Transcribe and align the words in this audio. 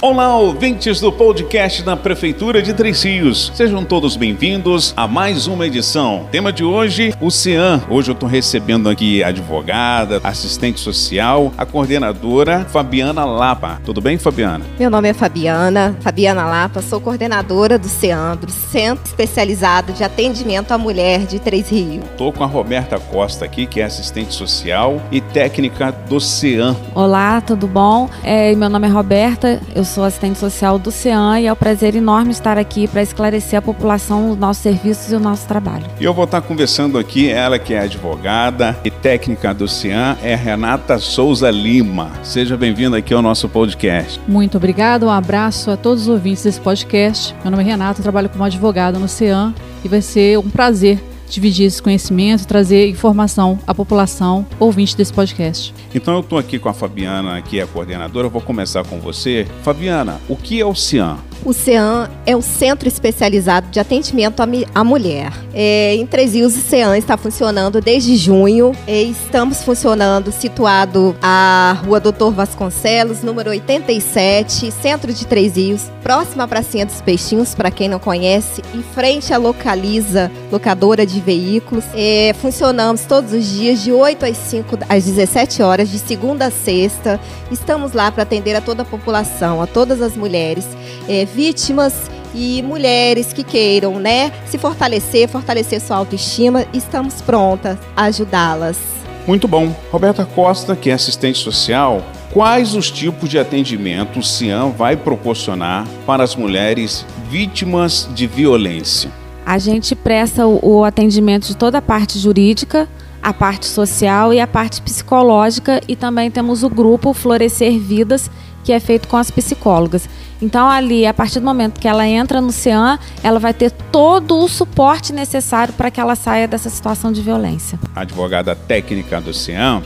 Olá, 0.00 0.36
ouvintes 0.36 1.00
do 1.00 1.10
podcast 1.10 1.82
da 1.82 1.96
Prefeitura 1.96 2.62
de 2.62 2.72
Três 2.72 3.02
Rios. 3.02 3.50
Sejam 3.52 3.84
todos 3.84 4.14
bem-vindos 4.14 4.94
a 4.96 5.08
mais 5.08 5.48
uma 5.48 5.66
edição. 5.66 6.28
Tema 6.30 6.52
de 6.52 6.62
hoje, 6.62 7.12
o 7.20 7.32
CEAM. 7.32 7.82
Hoje 7.90 8.08
eu 8.08 8.12
estou 8.12 8.28
recebendo 8.28 8.88
aqui 8.88 9.24
a 9.24 9.28
advogada, 9.28 10.20
assistente 10.22 10.78
social, 10.78 11.52
a 11.58 11.66
coordenadora 11.66 12.64
Fabiana 12.66 13.24
Lapa. 13.24 13.80
Tudo 13.84 14.00
bem, 14.00 14.16
Fabiana? 14.18 14.64
Meu 14.78 14.88
nome 14.88 15.08
é 15.08 15.12
Fabiana, 15.12 15.96
Fabiana 16.00 16.46
Lapa, 16.46 16.80
sou 16.80 17.00
coordenadora 17.00 17.76
do 17.76 17.88
CEAM, 17.88 18.36
do 18.36 18.52
Centro 18.52 19.04
Especializado 19.04 19.92
de 19.92 20.04
Atendimento 20.04 20.70
à 20.70 20.78
Mulher 20.78 21.26
de 21.26 21.40
Três 21.40 21.70
Rios. 21.70 22.04
Estou 22.04 22.32
com 22.32 22.44
a 22.44 22.46
Roberta 22.46 23.00
Costa 23.00 23.44
aqui, 23.44 23.66
que 23.66 23.80
é 23.80 23.84
assistente 23.84 24.32
social 24.32 25.02
e 25.10 25.20
técnica 25.20 25.90
do 25.90 26.20
CEAM. 26.20 26.76
Olá, 26.94 27.40
tudo 27.40 27.66
bom? 27.66 28.08
É, 28.22 28.54
meu 28.54 28.68
nome 28.68 28.86
é 28.86 28.90
Roberta, 28.90 29.60
eu 29.74 29.87
sou 29.88 30.04
assistente 30.04 30.38
social 30.38 30.78
do 30.78 30.90
CEAM 30.90 31.40
e 31.40 31.46
é 31.46 31.52
um 31.52 31.56
prazer 31.56 31.96
enorme 31.96 32.30
estar 32.30 32.58
aqui 32.58 32.86
para 32.86 33.02
esclarecer 33.02 33.58
a 33.58 33.62
população 33.62 34.30
os 34.30 34.36
nossos 34.36 34.62
serviços 34.62 35.10
e 35.10 35.14
o 35.14 35.20
nosso 35.20 35.48
trabalho. 35.48 35.86
E 35.98 36.04
eu 36.04 36.12
vou 36.12 36.24
estar 36.24 36.42
conversando 36.42 36.98
aqui, 36.98 37.30
ela 37.30 37.58
que 37.58 37.72
é 37.72 37.80
advogada 37.80 38.78
e 38.84 38.90
técnica 38.90 39.54
do 39.54 39.66
CIAN, 39.66 40.16
é 40.22 40.34
Renata 40.34 40.98
Souza 40.98 41.50
Lima. 41.50 42.10
Seja 42.22 42.56
bem-vinda 42.56 42.98
aqui 42.98 43.14
ao 43.14 43.22
nosso 43.22 43.48
podcast. 43.48 44.20
Muito 44.28 44.58
obrigada, 44.58 45.06
um 45.06 45.10
abraço 45.10 45.70
a 45.70 45.76
todos 45.76 46.02
os 46.02 46.08
ouvintes 46.08 46.42
desse 46.42 46.60
podcast. 46.60 47.34
Meu 47.42 47.50
nome 47.50 47.62
é 47.62 47.66
Renata, 47.66 48.02
trabalho 48.02 48.28
como 48.28 48.44
advogada 48.44 48.98
no 48.98 49.08
CIAN 49.08 49.54
e 49.82 49.88
vai 49.88 50.02
ser 50.02 50.38
um 50.38 50.50
prazer 50.50 51.02
dividir 51.30 51.66
esse 51.66 51.82
conhecimento, 51.82 52.46
trazer 52.46 52.88
informação 52.88 53.58
à 53.66 53.74
população 53.74 54.46
ouvinte 54.58 54.96
desse 54.96 55.12
podcast. 55.12 55.74
Então 55.94 56.14
eu 56.14 56.20
estou 56.20 56.38
aqui 56.38 56.58
com 56.58 56.68
a 56.68 56.74
Fabiana, 56.74 57.40
que 57.42 57.58
é 57.58 57.62
a 57.62 57.66
coordenadora. 57.66 58.26
Eu 58.26 58.30
vou 58.30 58.42
começar 58.42 58.84
com 58.84 58.98
você. 59.00 59.46
Fabiana, 59.62 60.20
o 60.28 60.36
que 60.36 60.60
é 60.60 60.64
o 60.64 60.74
CIAN? 60.74 61.18
O 61.44 61.52
CEAM 61.52 62.10
é 62.26 62.36
o 62.36 62.42
Centro 62.42 62.88
Especializado 62.88 63.68
de 63.68 63.78
Atendimento 63.78 64.42
à 64.74 64.84
Mulher. 64.84 65.32
É, 65.54 65.94
em 65.94 66.04
Três 66.04 66.34
Rios, 66.34 66.56
o 66.56 66.60
CEAM 66.60 66.96
está 66.96 67.16
funcionando 67.16 67.80
desde 67.80 68.16
junho. 68.16 68.72
É, 68.86 69.02
estamos 69.02 69.62
funcionando 69.62 70.32
situado 70.32 71.16
à 71.22 71.76
Rua 71.84 72.00
Doutor 72.00 72.32
Vasconcelos, 72.32 73.22
número 73.22 73.50
87, 73.50 74.70
Centro 74.72 75.12
de 75.12 75.26
Três 75.26 75.56
Rios, 75.56 75.90
próxima 76.02 76.44
à 76.44 76.48
Pracinha 76.48 76.84
dos 76.84 77.00
Peixinhos, 77.00 77.54
para 77.54 77.70
quem 77.70 77.88
não 77.88 77.98
conhece, 77.98 78.62
em 78.74 78.82
frente 78.82 79.32
à 79.32 79.38
Localiza, 79.38 80.30
locadora 80.50 81.06
de 81.06 81.20
veículos. 81.20 81.84
É, 81.94 82.34
funcionamos 82.40 83.02
todos 83.02 83.32
os 83.32 83.46
dias, 83.46 83.82
de 83.82 83.92
8 83.92 84.26
às 84.26 84.36
5, 84.36 84.78
às 84.88 85.04
17 85.04 85.62
horas, 85.62 85.88
de 85.88 85.98
segunda 85.98 86.46
a 86.46 86.50
sexta. 86.50 87.20
Estamos 87.50 87.92
lá 87.92 88.10
para 88.10 88.24
atender 88.24 88.56
a 88.56 88.60
toda 88.60 88.82
a 88.82 88.84
população, 88.84 89.62
a 89.62 89.66
todas 89.66 90.02
as 90.02 90.16
mulheres. 90.16 90.66
É, 91.08 91.27
vítimas 91.34 91.94
e 92.34 92.62
mulheres 92.62 93.32
que 93.32 93.42
queiram, 93.42 93.98
né, 93.98 94.32
se 94.46 94.58
fortalecer, 94.58 95.28
fortalecer 95.28 95.80
sua 95.80 95.96
autoestima, 95.96 96.66
estamos 96.72 97.20
prontas 97.20 97.78
a 97.96 98.04
ajudá-las. 98.04 98.78
Muito 99.26 99.46
bom. 99.46 99.74
Roberta 99.90 100.24
Costa, 100.24 100.74
que 100.74 100.90
é 100.90 100.94
assistente 100.94 101.38
social, 101.38 102.02
quais 102.32 102.74
os 102.74 102.90
tipos 102.90 103.28
de 103.28 103.38
atendimento 103.38 104.20
o 104.20 104.22
CIAM 104.22 104.70
vai 104.70 104.96
proporcionar 104.96 105.86
para 106.06 106.22
as 106.22 106.34
mulheres 106.34 107.04
vítimas 107.30 108.08
de 108.14 108.26
violência? 108.26 109.10
A 109.44 109.58
gente 109.58 109.94
presta 109.94 110.46
o 110.46 110.84
atendimento 110.84 111.46
de 111.48 111.56
toda 111.56 111.78
a 111.78 111.82
parte 111.82 112.18
jurídica, 112.18 112.88
a 113.22 113.32
parte 113.32 113.66
social 113.66 114.32
e 114.32 114.40
a 114.40 114.46
parte 114.46 114.80
psicológica 114.80 115.80
e 115.88 115.96
também 115.96 116.30
temos 116.30 116.62
o 116.62 116.68
grupo 116.68 117.12
Florescer 117.12 117.78
Vidas, 117.78 118.30
que 118.64 118.72
é 118.72 118.80
feito 118.80 119.08
com 119.08 119.16
as 119.16 119.30
psicólogas. 119.30 120.08
Então, 120.40 120.68
ali, 120.68 121.06
a 121.06 121.12
partir 121.12 121.40
do 121.40 121.44
momento 121.44 121.80
que 121.80 121.88
ela 121.88 122.06
entra 122.06 122.40
no 122.40 122.52
CEAM, 122.52 122.98
ela 123.22 123.38
vai 123.38 123.52
ter 123.52 123.70
todo 123.70 124.38
o 124.38 124.48
suporte 124.48 125.12
necessário 125.12 125.74
para 125.74 125.90
que 125.90 126.00
ela 126.00 126.14
saia 126.14 126.46
dessa 126.46 126.70
situação 126.70 127.10
de 127.10 127.20
violência. 127.20 127.78
Advogada 127.94 128.54
técnica 128.54 129.20
do 129.20 129.34
CEAM, 129.34 129.82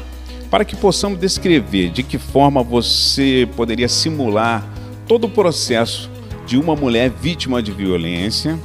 para 0.50 0.65
que 0.65 0.77
possamos 0.77 1.19
descrever 1.19 1.91
de 1.91 2.03
que 2.03 2.19
forma 2.19 2.62
você 2.62 3.49
poderia 3.56 3.88
simular 3.88 4.62
todo 5.06 5.25
o 5.25 5.31
processo 5.31 6.10
de 6.47 6.59
uma 6.59 6.77
mulher 6.77 7.10
vítima 7.10 7.62
de 7.62 7.72
violência 7.72 8.59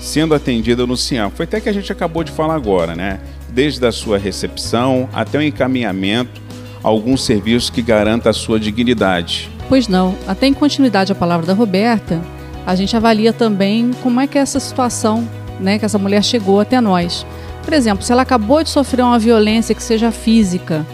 sendo 0.00 0.34
atendida 0.34 0.86
no 0.86 0.96
CIAM. 0.96 1.30
Foi 1.30 1.44
até 1.44 1.60
que 1.60 1.68
a 1.68 1.72
gente 1.72 1.90
acabou 1.90 2.22
de 2.22 2.30
falar 2.30 2.54
agora, 2.54 2.94
né? 2.94 3.20
Desde 3.48 3.84
a 3.86 3.92
sua 3.92 4.18
recepção 4.18 5.08
até 5.12 5.38
o 5.38 5.42
encaminhamento 5.42 6.42
algum 6.82 7.16
serviço 7.16 7.72
que 7.72 7.80
garanta 7.80 8.28
a 8.28 8.32
sua 8.32 8.60
dignidade. 8.60 9.50
Pois 9.68 9.88
não. 9.88 10.14
Até 10.26 10.46
em 10.46 10.54
continuidade 10.54 11.12
à 11.12 11.14
palavra 11.14 11.46
da 11.46 11.54
Roberta, 11.54 12.20
a 12.66 12.74
gente 12.74 12.96
avalia 12.96 13.32
também 13.32 13.90
como 14.02 14.20
é 14.20 14.26
que 14.26 14.38
é 14.38 14.40
essa 14.40 14.60
situação, 14.60 15.28
né, 15.60 15.78
que 15.78 15.84
essa 15.84 15.98
mulher 15.98 16.22
chegou 16.22 16.60
até 16.60 16.80
nós. 16.80 17.26
Por 17.62 17.72
exemplo, 17.72 18.04
se 18.04 18.12
ela 18.12 18.22
acabou 18.22 18.62
de 18.62 18.70
sofrer 18.70 19.02
uma 19.02 19.18
violência 19.18 19.74
que 19.74 19.82
seja 19.82 20.10
física, 20.10 20.86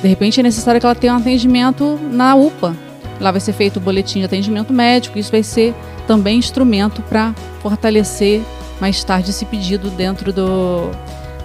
de 0.00 0.08
repente 0.08 0.40
é 0.40 0.42
necessário 0.42 0.80
que 0.80 0.86
ela 0.86 0.94
tenha 0.94 1.14
um 1.14 1.16
atendimento 1.16 1.98
na 2.10 2.34
UPA. 2.34 2.74
Lá 3.20 3.30
vai 3.30 3.40
ser 3.40 3.52
feito 3.52 3.76
o 3.76 3.80
boletim 3.80 4.20
de 4.20 4.24
atendimento 4.24 4.72
médico, 4.72 5.18
isso 5.18 5.30
vai 5.30 5.42
ser 5.42 5.74
também 6.06 6.38
instrumento 6.38 7.00
para 7.02 7.34
fortalecer 7.62 8.42
mais 8.80 9.02
tarde 9.04 9.30
esse 9.30 9.44
pedido 9.44 9.88
dentro 9.90 10.32
do, 10.32 10.90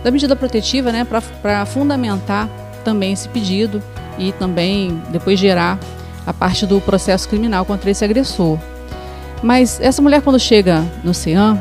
da 0.03 0.11
medida 0.11 0.35
protetiva, 0.35 0.91
né, 0.91 1.05
para 1.05 1.65
fundamentar 1.65 2.49
também 2.83 3.13
esse 3.13 3.29
pedido 3.29 3.81
e 4.17 4.31
também 4.33 5.01
depois 5.11 5.39
gerar 5.39 5.77
a 6.29 6.33
parte 6.33 6.67
do 6.67 6.79
processo 6.79 7.27
criminal 7.27 7.65
contra 7.65 7.89
esse 7.89 8.05
agressor. 8.05 8.59
Mas 9.41 9.81
essa 9.81 9.99
mulher, 9.99 10.21
quando 10.21 10.39
chega 10.39 10.85
no 11.03 11.11
CEAM, 11.11 11.59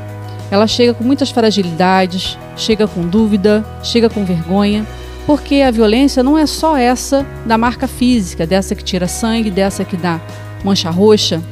ela 0.50 0.66
chega 0.66 0.92
com 0.92 1.02
muitas 1.02 1.30
fragilidades, 1.30 2.36
chega 2.54 2.86
com 2.86 3.08
dúvida, 3.08 3.64
chega 3.82 4.10
com 4.10 4.26
vergonha, 4.26 4.86
porque 5.24 5.62
a 5.62 5.70
violência 5.70 6.22
não 6.22 6.36
é 6.36 6.44
só 6.44 6.76
essa 6.76 7.24
da 7.46 7.56
marca 7.56 7.88
física, 7.88 8.46
dessa 8.46 8.74
que 8.74 8.84
tira 8.84 9.08
sangue, 9.08 9.50
dessa 9.50 9.86
que 9.86 9.96
dá 9.96 10.20
mancha 10.62 10.90
roxa. 10.90 11.42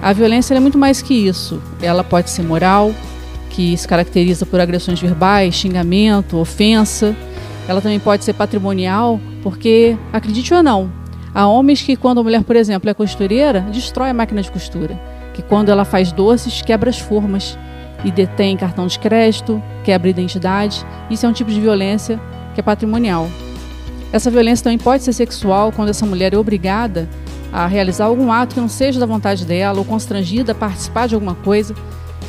A 0.00 0.14
violência 0.14 0.54
é 0.54 0.60
muito 0.60 0.78
mais 0.78 1.02
que 1.02 1.12
isso. 1.12 1.60
Ela 1.82 2.02
pode 2.02 2.30
ser 2.30 2.44
moral, 2.44 2.94
que 3.50 3.76
se 3.76 3.86
caracteriza 3.86 4.46
por 4.46 4.58
agressões 4.58 4.98
verbais, 4.98 5.54
xingamento, 5.54 6.38
ofensa. 6.38 7.14
Ela 7.68 7.82
também 7.82 8.00
pode 8.00 8.24
ser 8.24 8.32
patrimonial, 8.32 9.20
porque, 9.42 9.98
acredite 10.14 10.54
ou 10.54 10.62
não, 10.62 10.90
Há 11.34 11.46
homens 11.46 11.82
que, 11.82 11.96
quando 11.96 12.20
a 12.20 12.22
mulher, 12.22 12.42
por 12.42 12.56
exemplo, 12.56 12.88
é 12.88 12.94
costureira, 12.94 13.60
destrói 13.60 14.10
a 14.10 14.14
máquina 14.14 14.42
de 14.42 14.50
costura. 14.50 14.98
Que 15.34 15.42
quando 15.42 15.68
ela 15.68 15.84
faz 15.84 16.10
doces, 16.10 16.62
quebra 16.62 16.90
as 16.90 16.98
formas 16.98 17.58
e 18.04 18.10
detém 18.10 18.56
cartão 18.56 18.86
de 18.86 18.98
crédito, 18.98 19.62
quebra 19.84 20.08
identidade. 20.08 20.84
Isso 21.10 21.26
é 21.26 21.28
um 21.28 21.32
tipo 21.32 21.50
de 21.50 21.60
violência 21.60 22.20
que 22.54 22.60
é 22.60 22.62
patrimonial. 22.62 23.28
Essa 24.12 24.30
violência 24.30 24.64
também 24.64 24.78
pode 24.78 25.02
ser 25.02 25.12
sexual 25.12 25.70
quando 25.70 25.90
essa 25.90 26.06
mulher 26.06 26.32
é 26.32 26.38
obrigada 26.38 27.08
a 27.52 27.66
realizar 27.66 28.06
algum 28.06 28.32
ato 28.32 28.54
que 28.54 28.60
não 28.60 28.68
seja 28.68 28.98
da 28.98 29.06
vontade 29.06 29.44
dela 29.44 29.78
ou 29.78 29.84
constrangida 29.84 30.52
a 30.52 30.54
participar 30.54 31.08
de 31.08 31.14
alguma 31.14 31.34
coisa 31.34 31.74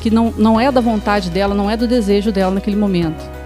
que 0.02 0.10
não, 0.10 0.34
não 0.38 0.60
é 0.60 0.72
da 0.72 0.82
vontade 0.82 1.30
dela, 1.30 1.54
não 1.54 1.70
é 1.70 1.76
do 1.76 1.88
desejo 1.88 2.32
dela 2.32 2.54
naquele 2.54 2.76
momento. 2.76 3.39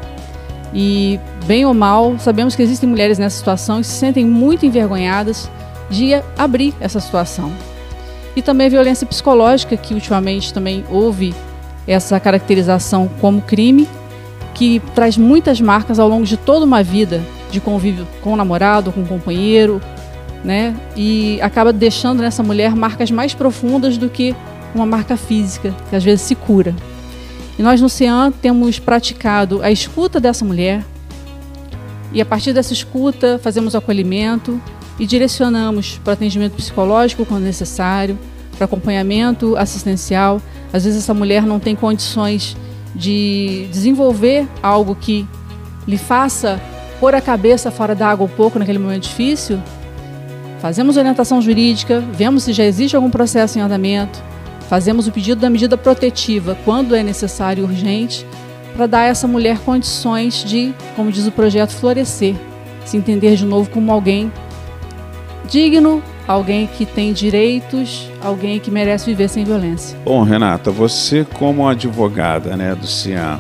E, 0.73 1.19
bem 1.45 1.66
ou 1.66 1.73
mal, 1.73 2.17
sabemos 2.17 2.56
que 2.56 2.63
existem 2.63 2.89
mulheres 2.89 3.19
nessa 3.19 3.38
situação 3.38 3.79
e 3.79 3.84
se 3.84 3.91
sentem 3.91 4.25
muito 4.25 4.66
envergonhadas 4.66 5.50
de 5.89 6.13
abrir 6.38 6.73
essa 6.79 7.00
situação. 7.00 7.51
E 8.35 8.41
também 8.41 8.67
a 8.67 8.69
violência 8.69 9.06
psicológica, 9.06 9.78
que 9.78 9.94
ultimamente 9.94 10.53
também 10.53 10.84
houve 10.89 11.34
essa 11.88 12.19
caracterização 12.19 13.09
como 13.22 13.41
crime, 13.41 13.88
que 14.53 14.81
traz 14.95 15.17
muitas 15.17 15.61
marcas 15.61 16.00
ao 16.00 16.07
longo 16.07 16.25
de 16.25 16.38
toda 16.38 16.66
uma 16.66 16.81
vida 16.81 17.22
de 17.52 17.59
convívio 17.59 18.08
com 18.22 18.34
o 18.34 18.35
namorado, 18.35 18.91
com 18.91 19.02
o 19.02 19.05
companheiro, 19.05 19.79
né? 20.43 20.75
E 20.96 21.40
acaba 21.41 21.72
deixando 21.72 22.22
nessa 22.22 22.41
mulher 22.41 22.75
marcas 22.75 23.11
mais 23.11 23.34
profundas 23.34 23.97
do 23.97 24.09
que 24.09 24.35
uma 24.73 24.85
marca 24.85 25.16
física, 25.16 25.73
que 25.90 25.96
às 25.96 26.03
vezes 26.03 26.22
se 26.22 26.35
cura. 26.35 26.75
E 27.58 27.61
nós 27.61 27.79
no 27.79 27.90
CEAN 27.90 28.32
temos 28.32 28.79
praticado 28.79 29.61
a 29.61 29.72
escuta 29.72 30.20
dessa 30.20 30.44
mulher 30.44 30.84
e 32.11 32.22
a 32.22 32.26
partir 32.26 32.53
dessa 32.53 32.73
escuta 32.73 33.40
fazemos 33.41 33.76
acolhimento 33.76 34.61
e 35.00 35.05
direcionamos 35.05 36.00
para 36.03 36.14
atendimento 36.14 36.53
psicológico 36.53 37.26
quando 37.26 37.44
necessário, 37.44 38.17
para 38.55 38.66
acompanhamento 38.66 39.58
assistencial. 39.58 40.40
Às 40.72 40.84
vezes 40.85 41.03
essa 41.03 41.14
mulher 41.14 41.44
não 41.44 41.59
tem 41.59 41.76
condições 41.76 42.55
de 42.96 43.67
desenvolver 43.72 44.47
algo 44.61 44.96
que 44.96 45.28
lhe 45.88 45.97
faça 45.97 46.61
pôr 46.99 47.16
a 47.16 47.22
cabeça 47.22 47.72
fora 47.72 47.96
da 47.96 48.08
água 48.08 48.26
um 48.26 48.29
pouco 48.29 48.59
naquele 48.59 48.78
momento 48.79 49.03
difícil. 49.03 49.59
Fazemos 50.59 50.96
orientação 50.96 51.41
jurídica, 51.41 51.99
vemos 52.14 52.44
se 52.44 52.53
já 52.53 52.64
existe 52.64 52.96
algum 52.96 53.09
processo 53.09 53.58
em 53.58 53.61
andamento, 53.61 54.23
Fazemos 54.69 55.07
o 55.07 55.11
pedido 55.11 55.41
da 55.41 55.49
medida 55.49 55.77
protetiva 55.77 56.57
quando 56.65 56.95
é 56.95 57.03
necessário 57.03 57.61
e 57.61 57.63
urgente 57.65 58.25
para 58.75 58.87
dar 58.87 58.99
a 59.01 59.05
essa 59.05 59.27
mulher 59.27 59.59
condições 59.59 60.43
de, 60.43 60.73
como 60.95 61.11
diz 61.11 61.27
o 61.27 61.31
projeto, 61.31 61.71
florescer, 61.71 62.35
se 62.85 62.97
entender 62.97 63.35
de 63.35 63.45
novo 63.45 63.69
como 63.69 63.91
alguém 63.91 64.31
digno, 65.47 66.01
alguém 66.27 66.67
que 66.67 66.85
tem 66.85 67.13
direitos, 67.13 68.09
alguém 68.21 68.59
que 68.59 68.71
merece 68.71 69.05
viver 69.05 69.29
sem 69.29 69.43
violência. 69.43 69.97
Bom, 70.03 70.23
Renata, 70.23 70.71
você 70.71 71.25
como 71.33 71.67
advogada 71.67 72.55
né, 72.57 72.73
do 72.73 72.87
CIAM, 72.87 73.39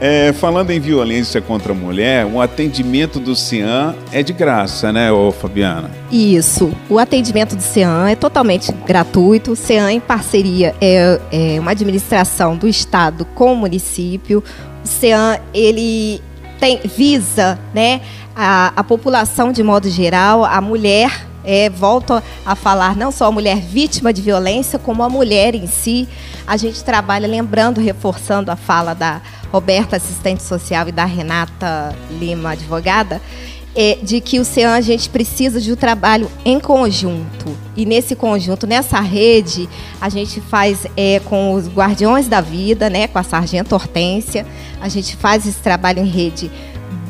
é, 0.00 0.32
falando 0.32 0.70
em 0.70 0.78
violência 0.78 1.40
contra 1.40 1.72
a 1.72 1.74
mulher, 1.74 2.24
o 2.26 2.40
atendimento 2.40 3.18
do 3.18 3.34
CIAM 3.34 3.94
é 4.12 4.22
de 4.22 4.32
graça, 4.32 4.92
né, 4.92 5.10
ô 5.10 5.32
Fabiana? 5.32 5.90
Isso. 6.10 6.72
O 6.88 6.98
atendimento 6.98 7.56
do 7.56 7.62
CIAM 7.62 8.08
é 8.08 8.14
totalmente 8.14 8.72
gratuito. 8.86 9.52
O 9.52 9.56
CIAM, 9.56 9.90
em 9.90 10.00
parceria, 10.00 10.74
é, 10.80 11.20
é 11.32 11.60
uma 11.60 11.72
administração 11.72 12.56
do 12.56 12.68
Estado 12.68 13.24
com 13.34 13.52
o 13.52 13.56
município. 13.56 14.42
O 14.84 14.86
CIAM, 14.86 15.38
ele 15.52 16.22
tem, 16.60 16.80
visa 16.84 17.58
né, 17.74 18.00
a, 18.34 18.72
a 18.76 18.84
população 18.84 19.52
de 19.52 19.62
modo 19.62 19.90
geral, 19.90 20.44
a 20.44 20.60
mulher 20.60 21.26
é, 21.44 21.70
volto 21.70 22.22
a 22.44 22.54
falar 22.54 22.94
não 22.94 23.10
só 23.10 23.26
a 23.26 23.32
mulher 23.32 23.56
vítima 23.56 24.12
de 24.12 24.20
violência, 24.20 24.78
como 24.78 25.02
a 25.02 25.08
mulher 25.08 25.54
em 25.54 25.66
si. 25.66 26.06
A 26.46 26.56
gente 26.56 26.84
trabalha, 26.84 27.26
lembrando, 27.26 27.80
reforçando 27.80 28.50
a 28.50 28.56
fala 28.56 28.94
da 28.94 29.22
Roberta, 29.52 29.96
assistente 29.96 30.42
social, 30.42 30.88
e 30.88 30.92
da 30.92 31.04
Renata 31.04 31.94
Lima, 32.18 32.50
advogada, 32.50 33.20
é, 33.74 33.98
de 34.02 34.20
que 34.20 34.40
o 34.40 34.44
CEAN 34.44 34.74
a 34.74 34.80
gente 34.80 35.08
precisa 35.08 35.60
de 35.60 35.72
um 35.72 35.76
trabalho 35.76 36.30
em 36.44 36.58
conjunto. 36.58 37.56
E 37.76 37.86
nesse 37.86 38.16
conjunto, 38.16 38.66
nessa 38.66 39.00
rede, 39.00 39.68
a 40.00 40.08
gente 40.08 40.40
faz 40.40 40.86
é, 40.96 41.20
com 41.20 41.52
os 41.52 41.68
Guardiões 41.68 42.26
da 42.26 42.40
Vida, 42.40 42.90
né, 42.90 43.06
com 43.06 43.18
a 43.18 43.22
Sargento 43.22 43.74
Hortência, 43.74 44.44
a 44.80 44.88
gente 44.88 45.16
faz 45.16 45.46
esse 45.46 45.60
trabalho 45.60 46.00
em 46.00 46.08
rede 46.08 46.50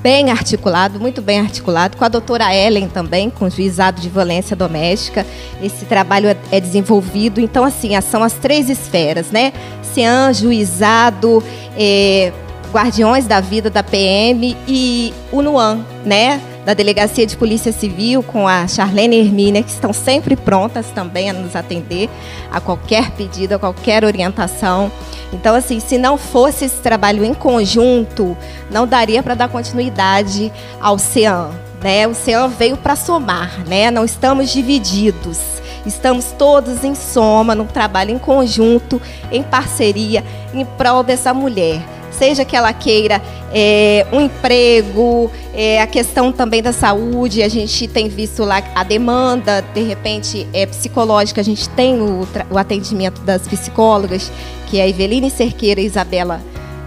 bem 0.02 0.30
articulado, 0.30 0.98
muito 0.98 1.20
bem 1.20 1.40
articulado, 1.40 1.96
com 1.96 2.04
a 2.04 2.08
doutora 2.08 2.54
Ellen 2.54 2.88
também, 2.88 3.28
com 3.30 3.46
o 3.46 3.50
juizado 3.50 4.00
de 4.00 4.08
violência 4.08 4.56
doméstica. 4.56 5.26
Esse 5.62 5.84
trabalho 5.84 6.28
é, 6.28 6.36
é 6.50 6.60
desenvolvido. 6.60 7.40
Então, 7.40 7.64
assim, 7.64 7.98
são 8.00 8.22
as 8.22 8.34
três 8.34 8.70
esferas, 8.70 9.30
né? 9.30 9.52
CEAN, 9.82 10.32
juizado, 10.32 11.42
é, 11.76 12.32
guardiões 12.72 13.26
da 13.26 13.40
vida 13.40 13.70
da 13.70 13.82
PM 13.82 14.56
e 14.66 15.12
o 15.32 15.42
NUAN, 15.42 15.80
né? 16.04 16.40
Da 16.68 16.74
Delegacia 16.74 17.24
de 17.24 17.34
Polícia 17.34 17.72
Civil, 17.72 18.22
com 18.22 18.46
a 18.46 18.68
Charlene 18.68 19.16
Hermínia, 19.16 19.62
que 19.62 19.70
estão 19.70 19.90
sempre 19.90 20.36
prontas 20.36 20.90
também 20.90 21.30
a 21.30 21.32
nos 21.32 21.56
atender 21.56 22.10
a 22.52 22.60
qualquer 22.60 23.10
pedido, 23.12 23.54
a 23.54 23.58
qualquer 23.58 24.04
orientação. 24.04 24.92
Então, 25.32 25.54
assim, 25.54 25.80
se 25.80 25.96
não 25.96 26.18
fosse 26.18 26.66
esse 26.66 26.76
trabalho 26.82 27.24
em 27.24 27.32
conjunto, 27.32 28.36
não 28.70 28.86
daria 28.86 29.22
para 29.22 29.34
dar 29.34 29.48
continuidade 29.48 30.52
ao 30.78 30.98
CEAM. 30.98 31.52
Né? 31.82 32.06
O 32.06 32.12
CEAM 32.14 32.48
veio 32.48 32.76
para 32.76 32.94
somar, 32.94 33.66
né? 33.66 33.90
não 33.90 34.04
estamos 34.04 34.52
divididos. 34.52 35.38
Estamos 35.86 36.34
todos 36.36 36.84
em 36.84 36.94
soma, 36.94 37.54
num 37.54 37.64
trabalho 37.64 38.10
em 38.10 38.18
conjunto, 38.18 39.00
em 39.32 39.42
parceria, 39.42 40.22
em 40.52 40.66
prol 40.66 41.02
dessa 41.02 41.32
mulher 41.32 41.80
seja 42.18 42.44
que 42.44 42.56
ela 42.56 42.72
queira 42.72 43.22
é, 43.52 44.06
um 44.12 44.20
emprego, 44.22 45.30
é, 45.54 45.80
a 45.80 45.86
questão 45.86 46.32
também 46.32 46.62
da 46.62 46.72
saúde, 46.72 47.42
a 47.42 47.48
gente 47.48 47.86
tem 47.86 48.08
visto 48.08 48.44
lá 48.44 48.62
a 48.74 48.82
demanda, 48.82 49.62
de 49.72 49.82
repente, 49.82 50.46
é, 50.52 50.66
psicológica, 50.66 51.40
a 51.40 51.44
gente 51.44 51.68
tem 51.70 52.00
o, 52.00 52.26
o 52.50 52.58
atendimento 52.58 53.20
das 53.22 53.46
psicólogas, 53.46 54.30
que 54.66 54.78
é 54.78 54.82
a 54.82 54.88
Eveline 54.88 55.30
Cerqueira 55.30 55.80
e 55.80 55.86
Isabela 55.86 56.42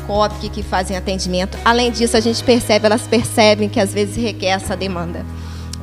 Kopke, 0.06 0.50
que 0.50 0.62
fazem 0.62 0.98
atendimento. 0.98 1.58
Além 1.64 1.92
disso, 1.92 2.18
a 2.18 2.20
gente 2.20 2.44
percebe, 2.44 2.86
elas 2.86 3.08
percebem 3.08 3.70
que 3.70 3.80
às 3.80 3.94
vezes 3.94 4.16
requer 4.16 4.50
essa 4.50 4.76
demanda 4.76 5.26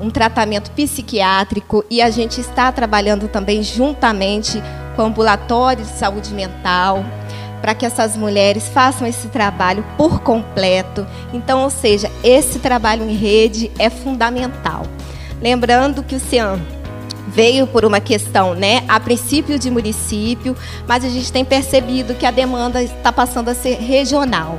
um 0.00 0.10
tratamento 0.10 0.70
psiquiátrico 0.70 1.84
e 1.90 2.00
a 2.00 2.10
gente 2.10 2.40
está 2.40 2.70
trabalhando 2.70 3.26
também 3.28 3.62
juntamente 3.62 4.62
com 4.94 5.02
o 5.02 5.06
ambulatório 5.06 5.84
de 5.84 5.90
saúde 5.90 6.32
mental, 6.32 7.04
para 7.60 7.74
que 7.74 7.84
essas 7.84 8.16
mulheres 8.16 8.68
façam 8.68 9.06
esse 9.06 9.28
trabalho 9.28 9.84
por 9.96 10.20
completo. 10.20 11.06
Então, 11.32 11.62
ou 11.62 11.70
seja, 11.70 12.10
esse 12.22 12.58
trabalho 12.58 13.08
em 13.08 13.14
rede 13.14 13.70
é 13.78 13.90
fundamental. 13.90 14.82
Lembrando 15.40 16.02
que 16.02 16.16
o 16.16 16.20
CIAM 16.20 16.60
veio 17.28 17.66
por 17.66 17.84
uma 17.84 18.00
questão, 18.00 18.54
né, 18.54 18.82
a 18.88 18.98
princípio 18.98 19.58
de 19.58 19.70
município, 19.70 20.56
mas 20.86 21.04
a 21.04 21.08
gente 21.08 21.30
tem 21.30 21.44
percebido 21.44 22.14
que 22.14 22.26
a 22.26 22.30
demanda 22.30 22.82
está 22.82 23.12
passando 23.12 23.48
a 23.48 23.54
ser 23.54 23.78
regional. 23.78 24.58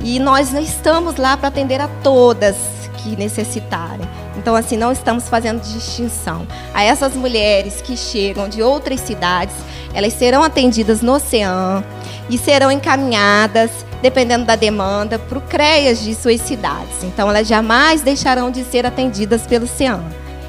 E 0.00 0.18
nós 0.18 0.52
não 0.52 0.60
estamos 0.60 1.16
lá 1.16 1.36
para 1.36 1.48
atender 1.48 1.80
a 1.80 1.88
todas 2.02 2.56
que 2.98 3.16
necessitarem. 3.16 4.08
Então, 4.36 4.54
assim, 4.54 4.76
não 4.76 4.92
estamos 4.92 5.28
fazendo 5.28 5.60
distinção. 5.60 6.46
A 6.72 6.82
essas 6.82 7.14
mulheres 7.14 7.80
que 7.80 7.96
chegam 7.96 8.48
de 8.48 8.62
outras 8.62 9.00
cidades, 9.00 9.54
elas 9.92 10.12
serão 10.12 10.42
atendidas 10.42 11.02
no 11.02 11.18
CEAM 11.18 11.84
e 12.28 12.36
serão 12.36 12.70
encaminhadas, 12.70 13.70
dependendo 14.02 14.44
da 14.44 14.56
demanda, 14.56 15.18
para 15.18 15.38
o 15.38 15.40
CREAS 15.40 16.02
de 16.02 16.14
suas 16.14 16.40
cidades. 16.40 17.02
Então, 17.02 17.28
elas 17.28 17.48
jamais 17.48 18.02
deixarão 18.02 18.50
de 18.50 18.64
ser 18.64 18.86
atendidas 18.86 19.46
pelo 19.46 19.66
CEAM. 19.66 20.02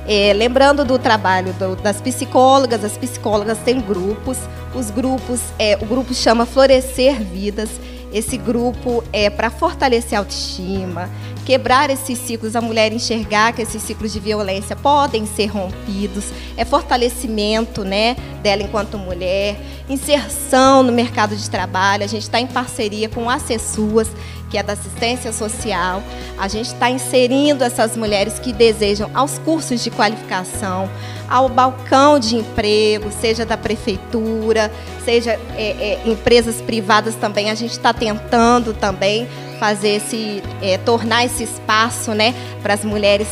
É, 0.08 0.34
lembrando 0.34 0.84
do 0.84 0.98
trabalho 0.98 1.54
do, 1.54 1.76
das 1.76 2.02
psicólogas, 2.02 2.84
as 2.84 2.98
psicólogas 2.98 3.60
têm 3.60 3.80
grupos. 3.80 4.38
Os 4.74 4.90
grupos, 4.90 5.40
é, 5.58 5.78
o 5.82 5.86
grupo 5.86 6.14
chama 6.14 6.46
Florescer 6.46 7.22
Vidas. 7.22 7.70
Esse 8.12 8.38
grupo 8.38 9.04
é 9.14 9.30
para 9.30 9.52
fortalecer 9.52 10.18
a 10.18 10.22
autoestima, 10.22 11.08
quebrar 11.50 11.90
esses 11.90 12.20
ciclos, 12.20 12.56
a 12.56 12.62
mulher 12.62 12.94
enxergar 12.94 13.54
que 13.54 13.64
esses 13.64 13.82
ciclos 13.82 14.14
de 14.14 14.20
violência 14.20 14.76
podem 14.76 15.26
ser 15.26 15.48
rompidos, 15.48 16.26
é 16.56 16.64
fortalecimento 16.64 17.84
né, 17.84 18.16
dela 18.44 18.62
enquanto 18.62 19.00
mulher, 19.00 19.60
inserção 19.90 20.84
no 20.84 20.92
mercado 20.92 21.36
de 21.36 21.50
trabalho. 21.50 22.04
A 22.04 22.08
gente 22.08 22.22
está 22.22 22.40
em 22.40 22.46
parceria 22.46 23.10
com 23.10 23.28
a 23.28 23.34
Acessuas, 23.34 24.12
que 24.52 24.60
é 24.60 24.62
da 24.62 24.74
assistência 24.74 25.34
social. 25.34 26.04
A 26.38 26.48
gente 26.48 26.68
está 26.68 26.92
inserindo 26.92 27.64
essas 27.64 27.98
mulheres 27.98 28.38
que 28.38 28.54
desejam 28.54 29.10
aos 29.16 29.40
cursos 29.40 29.84
de 29.84 29.90
qualificação, 29.90 30.88
ao 31.28 31.50
balcão 31.50 32.20
de 32.20 32.36
emprego, 32.36 33.10
seja 33.20 33.44
da 33.44 33.58
prefeitura, 33.58 34.72
seja 35.04 35.32
é, 35.58 35.98
é, 35.98 36.02
empresas 36.06 36.62
privadas 36.62 37.16
também. 37.16 37.50
A 37.50 37.56
gente 37.56 37.72
está 37.72 37.92
tentando 37.92 38.72
também 38.72 39.28
fazer 39.60 39.96
esse, 39.98 40.42
é, 40.62 40.78
tornar 40.78 41.26
esse 41.26 41.44
espaço, 41.44 42.14
né, 42.14 42.34
para 42.64 42.74
as 42.74 42.84
mulheres. 42.84 43.28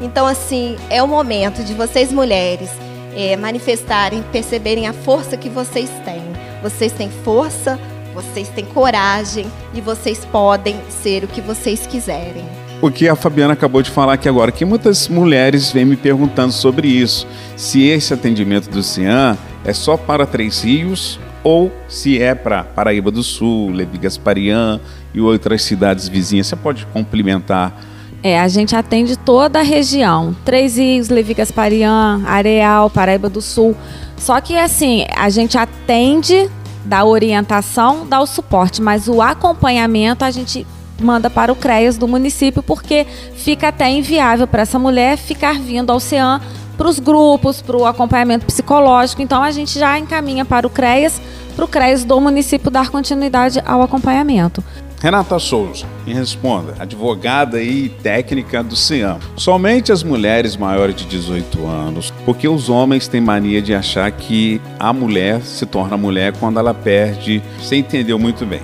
Então, 0.00 0.26
assim, 0.26 0.76
é 0.88 1.02
o 1.02 1.06
momento 1.06 1.62
de 1.62 1.74
vocês 1.74 2.10
mulheres 2.10 2.70
é, 3.14 3.36
manifestarem, 3.36 4.22
perceberem 4.32 4.86
a 4.86 4.92
força 4.92 5.36
que 5.36 5.48
vocês 5.48 5.90
têm. 6.04 6.22
Vocês 6.62 6.92
têm 6.92 7.10
força, 7.24 7.78
vocês 8.14 8.48
têm 8.48 8.64
coragem 8.64 9.46
e 9.74 9.80
vocês 9.80 10.24
podem 10.24 10.76
ser 10.88 11.24
o 11.24 11.28
que 11.28 11.40
vocês 11.40 11.86
quiserem. 11.86 12.44
O 12.82 12.90
que 12.90 13.08
a 13.08 13.14
Fabiana 13.14 13.52
acabou 13.52 13.82
de 13.82 13.90
falar 13.90 14.14
aqui 14.14 14.28
agora, 14.28 14.50
que 14.50 14.64
muitas 14.64 15.06
mulheres 15.06 15.70
vêm 15.70 15.84
me 15.84 15.96
perguntando 15.96 16.52
sobre 16.52 16.88
isso. 16.88 17.26
Se 17.54 17.86
esse 17.86 18.14
atendimento 18.14 18.70
do 18.70 18.82
CIAN 18.82 19.36
é 19.64 19.72
só 19.74 19.98
para 19.98 20.24
Três 20.24 20.62
Rios 20.62 21.20
ou 21.42 21.72
se 21.88 22.20
é 22.20 22.34
para 22.34 22.64
Paraíba 22.64 23.10
do 23.10 23.22
Sul, 23.22 23.70
Levi 23.70 23.98
Gasparian 23.98 24.80
e 25.14 25.20
outras 25.20 25.62
cidades 25.62 26.08
vizinhas. 26.08 26.46
Você 26.46 26.56
pode 26.56 26.86
complementar? 26.86 27.74
É, 28.22 28.38
a 28.38 28.48
gente 28.48 28.76
atende 28.76 29.16
toda 29.16 29.60
a 29.60 29.62
região. 29.62 30.36
Três 30.44 30.76
Rios, 30.76 31.08
Levi 31.08 31.32
Gasparian, 31.34 32.22
Areal, 32.26 32.90
Paraíba 32.90 33.30
do 33.30 33.40
Sul. 33.40 33.74
Só 34.16 34.40
que 34.40 34.56
assim, 34.56 35.06
a 35.16 35.30
gente 35.30 35.56
atende, 35.56 36.50
dá 36.84 37.04
orientação, 37.04 38.06
dá 38.06 38.20
o 38.20 38.26
suporte, 38.26 38.82
mas 38.82 39.08
o 39.08 39.22
acompanhamento 39.22 40.24
a 40.24 40.30
gente 40.30 40.66
manda 41.00 41.30
para 41.30 41.50
o 41.50 41.56
CREAS 41.56 41.96
do 41.96 42.06
município, 42.06 42.62
porque 42.62 43.06
fica 43.34 43.68
até 43.68 43.90
inviável 43.90 44.46
para 44.46 44.62
essa 44.62 44.78
mulher 44.78 45.16
ficar 45.16 45.54
vindo 45.58 45.90
ao 45.90 45.98
CEAM 45.98 46.40
para 46.80 46.88
os 46.88 46.98
grupos, 46.98 47.60
para 47.60 47.76
o 47.76 47.84
acompanhamento 47.84 48.46
psicológico. 48.46 49.20
Então 49.20 49.42
a 49.42 49.50
gente 49.50 49.78
já 49.78 49.98
encaminha 49.98 50.46
para 50.46 50.66
o 50.66 50.70
CREAS, 50.70 51.20
para 51.54 51.66
o 51.66 51.68
CREAS 51.68 52.04
do 52.04 52.18
município 52.18 52.70
dar 52.70 52.88
continuidade 52.88 53.62
ao 53.66 53.82
acompanhamento. 53.82 54.64
Renata 54.98 55.38
Souza, 55.38 55.84
me 56.06 56.14
responda, 56.14 56.76
advogada 56.78 57.62
e 57.62 57.90
técnica 57.90 58.62
do 58.62 58.74
CIAM. 58.76 59.18
Somente 59.36 59.92
as 59.92 60.02
mulheres 60.02 60.56
maiores 60.56 60.96
de 60.96 61.04
18 61.04 61.66
anos, 61.66 62.14
porque 62.24 62.48
os 62.48 62.70
homens 62.70 63.06
têm 63.06 63.20
mania 63.20 63.60
de 63.60 63.74
achar 63.74 64.10
que 64.10 64.58
a 64.78 64.90
mulher 64.90 65.42
se 65.42 65.66
torna 65.66 65.98
mulher 65.98 66.32
quando 66.38 66.58
ela 66.58 66.72
perde. 66.72 67.42
Você 67.58 67.76
entendeu 67.76 68.18
muito 68.18 68.46
bem. 68.46 68.62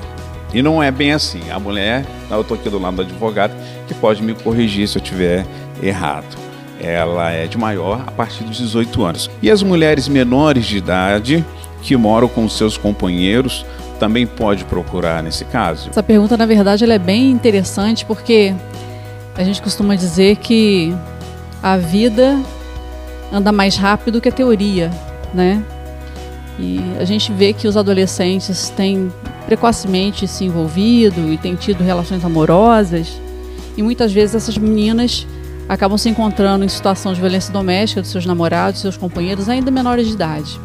E 0.55 0.63
não 0.63 0.83
é 0.83 0.91
bem 0.91 1.13
assim. 1.13 1.51
A 1.51 1.61
mulher, 1.61 2.07
eu 2.31 2.41
estou 2.41 2.57
aqui 2.57 2.71
do 2.71 2.79
lado 2.79 2.97
do 2.97 3.03
advogado, 3.03 3.55
que 3.87 3.93
pode 3.93 4.23
me 4.23 4.35
corrigir 4.35 4.89
se 4.89 4.97
eu 4.97 5.03
estiver 5.03 5.47
errado 5.83 6.46
ela 6.81 7.31
é 7.31 7.47
de 7.47 7.57
maior 7.57 8.03
a 8.07 8.11
partir 8.11 8.45
dos 8.45 8.59
18 8.59 9.05
anos. 9.05 9.31
E 9.43 9.51
as 9.51 9.63
mulheres 9.63 10.09
menores 10.09 10.67
de 10.67 10.77
idade 10.77 11.45
que 11.83 11.97
moram 11.97 12.29
com 12.29 12.49
seus 12.49 12.77
companheiros 12.77 13.65
também 13.99 14.27
pode 14.27 14.65
procurar 14.65 15.23
nesse 15.23 15.45
caso? 15.45 15.91
Essa 15.91 16.03
pergunta, 16.03 16.37
na 16.37 16.47
verdade, 16.47 16.85
ela 16.85 16.95
é 16.95 16.99
bem 16.99 17.31
interessante 17.31 18.05
porque 18.05 18.55
a 19.37 19.45
gente 19.45 19.61
costuma 19.63 19.95
dizer 19.95 20.37
que 20.37 20.95
a 21.63 21.77
vida 21.77 22.39
anda 23.33 23.51
mais 23.53 23.77
rápido 23.77 24.21
que 24.21 24.29
a 24.29 24.33
teoria, 24.33 24.91
né? 25.33 25.63
E 26.59 26.81
a 26.99 27.05
gente 27.05 27.33
vê 27.33 27.53
que 27.53 27.69
os 27.69 27.77
adolescentes 27.77 28.71
têm 28.71 29.13
precocemente 29.45 30.27
se 30.27 30.45
envolvido 30.45 31.33
e 31.33 31.37
têm 31.37 31.55
tido 31.55 31.85
relações 31.85 32.25
amorosas. 32.25 33.21
E 33.77 33.83
muitas 33.83 34.13
vezes 34.13 34.35
essas 34.35 34.57
meninas 34.57 35.27
acabam 35.69 35.99
se 35.99 36.09
encontrando 36.09 36.65
em 36.65 36.69
situação 36.69 37.13
de 37.13 37.21
violência 37.21 37.53
doméstica 37.53 38.01
dos 38.01 38.11
seus 38.11 38.27
namorados, 38.27 38.81
seus 38.81 38.97
companheiros, 38.97 39.49
ainda 39.49 39.71
menores 39.71 40.07
de 40.07 40.15
idade. 40.15 40.61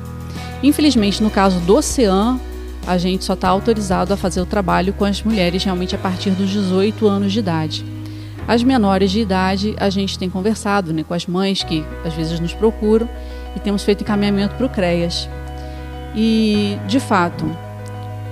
Infelizmente, 0.62 1.24
no 1.24 1.30
caso 1.30 1.60
do 1.62 1.76
Ocean, 1.76 2.40
a 2.86 2.98
gente 2.98 3.24
só 3.24 3.34
está 3.34 3.50
autorizado 3.50 4.14
a 4.14 4.18
fazer 4.18 4.42
o 4.42 4.46
trabalho 4.46 4.94
com 4.94 5.06
as 5.06 5.22
mulheres 5.22 5.64
realmente 5.64 5.96
a 5.96 5.98
partir 5.98 6.32
dos 6.32 6.50
18 6.50 7.08
anos 7.08 7.32
de 7.32 7.40
idade. 7.40 7.86
As 8.48 8.64
menores 8.64 9.12
de 9.12 9.22
idade, 9.22 9.76
a 9.80 9.90
gente 9.90 10.18
tem 10.18 10.30
conversado 10.30 10.92
né, 10.94 11.04
com 11.04 11.14
as 11.14 11.26
mães 11.26 11.64
que 11.64 11.86
às 12.04 12.14
vezes 12.14 12.40
nos 12.40 12.54
procuram 12.54 13.08
e 13.56 13.60
temos 13.60 13.84
feito 13.84 14.04
encaminhamento 14.04 14.56
para 14.56 14.66
o 14.66 14.70
CREAS. 14.70 15.30
E, 16.16 16.78
de 16.88 17.00
fato, 17.00 17.46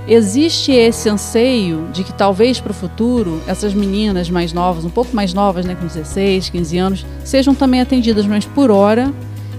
existe 0.10 0.72
esse 0.72 1.08
anseio 1.08 1.88
de 1.94 2.04
que 2.04 2.12
talvez 2.12 2.60
para 2.60 2.72
o 2.72 2.74
futuro 2.74 3.42
essas 3.48 3.74
meninas 3.74 4.30
mais 4.30 4.52
novas, 4.52 4.84
um 4.84 4.90
pouco 4.90 5.16
mais 5.16 5.34
novas, 5.34 5.66
né, 5.66 5.76
com 5.76 5.86
16, 5.86 6.50
15 6.50 6.78
anos, 6.78 7.06
sejam 7.24 7.54
também 7.54 7.80
atendidas, 7.80 8.26
mas 8.26 8.46
por 8.46 8.72
hora, 8.72 9.14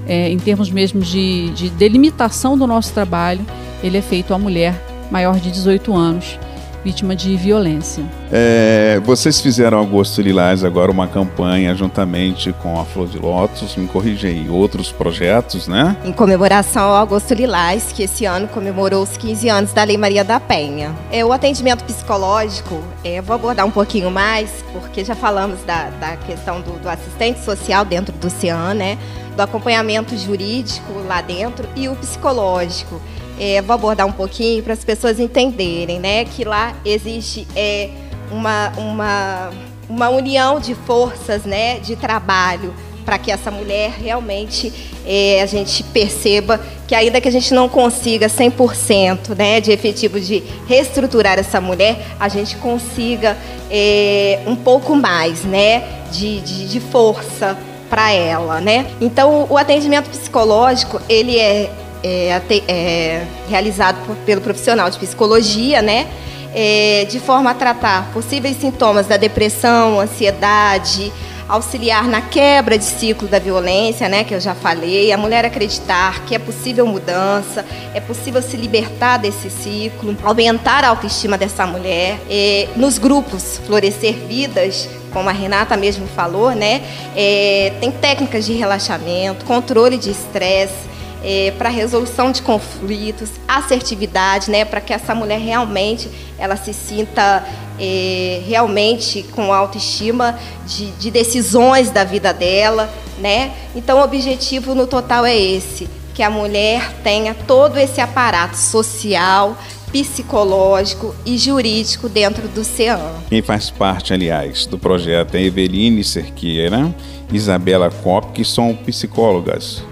é, 0.06 0.28
em 0.28 0.38
termos 0.38 0.70
mesmo 0.70 1.00
de, 1.00 1.50
de 1.50 1.70
delimitação 1.70 2.58
do 2.58 2.66
nosso 2.66 2.92
trabalho, 2.92 3.44
ele 3.82 3.96
é 3.96 4.02
feito 4.02 4.34
à 4.34 4.38
mulher 4.38 4.74
maior 5.10 5.38
de 5.38 5.50
18 5.50 5.96
anos 5.96 6.38
vítima 6.84 7.14
de 7.14 7.36
violência. 7.36 8.04
É, 8.32 9.00
vocês 9.04 9.40
fizeram 9.40 9.80
Agosto 9.80 10.20
Lilás 10.22 10.64
agora 10.64 10.90
uma 10.90 11.06
campanha 11.06 11.74
juntamente 11.74 12.52
com 12.52 12.80
a 12.80 12.84
Flor 12.84 13.08
de 13.08 13.18
Lótus, 13.18 13.76
me 13.76 13.86
corrija 13.86 14.28
aí, 14.28 14.48
outros 14.48 14.90
projetos, 14.90 15.68
né? 15.68 15.96
Em 16.04 16.12
comemoração 16.12 16.82
ao 16.82 17.02
Agosto 17.02 17.34
Lilás, 17.34 17.92
que 17.92 18.02
esse 18.02 18.24
ano 18.24 18.48
comemorou 18.48 19.02
os 19.02 19.16
15 19.16 19.48
anos 19.48 19.72
da 19.72 19.84
Lei 19.84 19.96
Maria 19.96 20.24
da 20.24 20.40
Penha. 20.40 20.94
É, 21.10 21.24
o 21.24 21.32
atendimento 21.32 21.84
psicológico, 21.84 22.82
é, 23.04 23.20
vou 23.20 23.34
abordar 23.34 23.66
um 23.66 23.70
pouquinho 23.70 24.10
mais, 24.10 24.64
porque 24.72 25.04
já 25.04 25.14
falamos 25.14 25.62
da, 25.64 25.90
da 25.90 26.16
questão 26.16 26.60
do, 26.60 26.78
do 26.80 26.88
assistente 26.88 27.40
social 27.40 27.84
dentro 27.84 28.12
do 28.16 28.30
CIAN, 28.30 28.74
né? 28.74 28.98
Do 29.36 29.42
acompanhamento 29.42 30.16
jurídico 30.16 30.92
lá 31.06 31.20
dentro 31.20 31.68
e 31.76 31.88
o 31.88 31.96
psicológico. 31.96 33.00
É, 33.40 33.62
vou 33.62 33.74
abordar 33.74 34.06
um 34.06 34.12
pouquinho 34.12 34.62
para 34.62 34.74
as 34.74 34.84
pessoas 34.84 35.18
entenderem, 35.18 35.98
né, 35.98 36.26
que 36.26 36.44
lá 36.44 36.74
existe 36.84 37.48
é, 37.56 37.88
uma, 38.30 38.70
uma, 38.76 39.50
uma 39.88 40.08
união 40.10 40.60
de 40.60 40.74
forças, 40.74 41.44
né, 41.44 41.78
de 41.78 41.96
trabalho 41.96 42.74
para 43.04 43.18
que 43.18 43.32
essa 43.32 43.50
mulher 43.50 43.92
realmente 43.98 44.72
é, 45.06 45.40
a 45.42 45.46
gente 45.46 45.82
perceba 45.82 46.60
que 46.86 46.94
ainda 46.94 47.20
que 47.20 47.28
a 47.28 47.32
gente 47.32 47.52
não 47.52 47.68
consiga 47.68 48.28
100% 48.28 49.36
né, 49.36 49.60
de 49.60 49.72
efetivo 49.72 50.20
de 50.20 50.42
reestruturar 50.68 51.38
essa 51.38 51.60
mulher, 51.60 51.98
a 52.20 52.28
gente 52.28 52.56
consiga 52.56 53.36
é, 53.70 54.40
um 54.46 54.54
pouco 54.54 54.94
mais 54.94 55.44
né, 55.44 55.82
de, 56.12 56.40
de, 56.40 56.68
de 56.68 56.78
força 56.78 57.56
para 57.88 58.12
ela, 58.12 58.60
né? 58.60 58.86
Então, 59.00 59.48
o 59.50 59.58
atendimento 59.58 60.08
psicológico, 60.08 61.00
ele 61.08 61.36
é 61.36 61.68
é, 62.02 62.40
é, 62.68 63.26
realizado 63.48 64.04
por, 64.06 64.16
pelo 64.16 64.40
profissional 64.40 64.88
de 64.90 64.98
psicologia, 64.98 65.82
né? 65.82 66.06
É, 66.52 67.06
de 67.08 67.20
forma 67.20 67.50
a 67.50 67.54
tratar 67.54 68.10
possíveis 68.12 68.56
sintomas 68.56 69.06
da 69.06 69.16
depressão, 69.16 70.00
ansiedade, 70.00 71.12
auxiliar 71.50 72.04
na 72.04 72.20
quebra 72.22 72.78
de 72.78 72.84
ciclo 72.84 73.26
da 73.26 73.38
violência, 73.40 74.08
né, 74.08 74.22
que 74.22 74.32
eu 74.32 74.40
já 74.40 74.54
falei, 74.54 75.10
a 75.12 75.18
mulher 75.18 75.44
acreditar 75.44 76.24
que 76.24 76.34
é 76.34 76.38
possível 76.38 76.86
mudança, 76.86 77.64
é 77.92 78.00
possível 78.00 78.40
se 78.40 78.56
libertar 78.56 79.16
desse 79.16 79.50
ciclo, 79.50 80.16
aumentar 80.22 80.84
a 80.84 80.88
autoestima 80.88 81.36
dessa 81.36 81.66
mulher. 81.66 82.20
É, 82.30 82.68
nos 82.76 82.98
grupos 82.98 83.60
Florescer 83.66 84.14
Vidas, 84.14 84.88
como 85.12 85.28
a 85.28 85.32
Renata 85.32 85.76
mesmo 85.76 86.06
falou, 86.06 86.52
né, 86.52 86.82
é, 87.16 87.72
tem 87.80 87.90
técnicas 87.90 88.46
de 88.46 88.52
relaxamento, 88.52 89.44
controle 89.44 89.98
de 89.98 90.10
estresse, 90.10 90.89
é, 91.22 91.52
para 91.56 91.68
resolução 91.68 92.32
de 92.32 92.42
conflitos, 92.42 93.30
assertividade, 93.46 94.50
né, 94.50 94.64
para 94.64 94.80
que 94.80 94.92
essa 94.92 95.14
mulher 95.14 95.38
realmente 95.38 96.08
ela 96.38 96.56
se 96.56 96.72
sinta 96.72 97.44
é, 97.78 98.42
realmente 98.46 99.22
com 99.32 99.52
autoestima 99.52 100.38
de, 100.66 100.90
de 100.92 101.10
decisões 101.10 101.90
da 101.90 102.04
vida 102.04 102.32
dela, 102.32 102.92
né? 103.18 103.52
Então 103.74 103.98
o 103.98 104.02
objetivo 104.02 104.74
no 104.74 104.86
total 104.86 105.24
é 105.26 105.36
esse, 105.36 105.88
que 106.14 106.22
a 106.22 106.30
mulher 106.30 106.92
tenha 107.02 107.34
todo 107.34 107.78
esse 107.78 108.00
aparato 108.00 108.56
social, 108.56 109.56
psicológico 109.90 111.14
e 111.26 111.36
jurídico 111.36 112.08
dentro 112.08 112.46
do 112.48 112.62
CEAM. 112.62 113.00
Quem 113.28 113.42
faz 113.42 113.70
parte, 113.70 114.12
aliás, 114.12 114.66
do 114.66 114.78
projeto 114.78 115.34
é 115.34 115.42
Eveline 115.42 116.04
Cerqueira, 116.04 116.94
Isabela 117.32 117.90
Cop, 117.90 118.32
que 118.32 118.44
são 118.44 118.74
psicólogas 118.74 119.82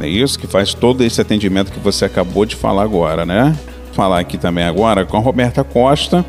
é 0.00 0.08
isso 0.08 0.38
que 0.38 0.46
faz 0.46 0.74
todo 0.74 1.04
esse 1.04 1.20
atendimento 1.20 1.72
que 1.72 1.78
você 1.78 2.04
acabou 2.04 2.44
de 2.44 2.56
falar 2.56 2.82
agora, 2.82 3.24
né? 3.24 3.56
Falar 3.92 4.20
aqui 4.20 4.36
também 4.36 4.64
agora 4.64 5.04
com 5.04 5.16
a 5.16 5.20
Roberta 5.20 5.62
Costa, 5.62 6.24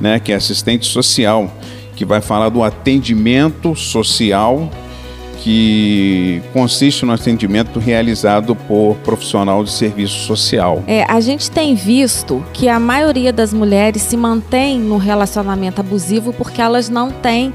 né, 0.00 0.20
que 0.20 0.32
é 0.32 0.36
assistente 0.36 0.86
social, 0.86 1.50
que 1.96 2.04
vai 2.04 2.20
falar 2.20 2.48
do 2.50 2.62
atendimento 2.62 3.74
social 3.74 4.70
que 5.40 6.42
consiste 6.52 7.06
no 7.06 7.12
atendimento 7.12 7.78
realizado 7.78 8.54
por 8.54 8.96
profissional 8.96 9.62
de 9.62 9.70
serviço 9.70 10.26
social. 10.26 10.82
É, 10.86 11.04
a 11.08 11.20
gente 11.20 11.50
tem 11.50 11.74
visto 11.74 12.44
que 12.52 12.68
a 12.68 12.78
maioria 12.78 13.32
das 13.32 13.52
mulheres 13.52 14.02
se 14.02 14.16
mantém 14.16 14.78
no 14.78 14.96
relacionamento 14.96 15.80
abusivo 15.80 16.32
porque 16.32 16.60
elas 16.60 16.88
não 16.88 17.10
têm 17.10 17.54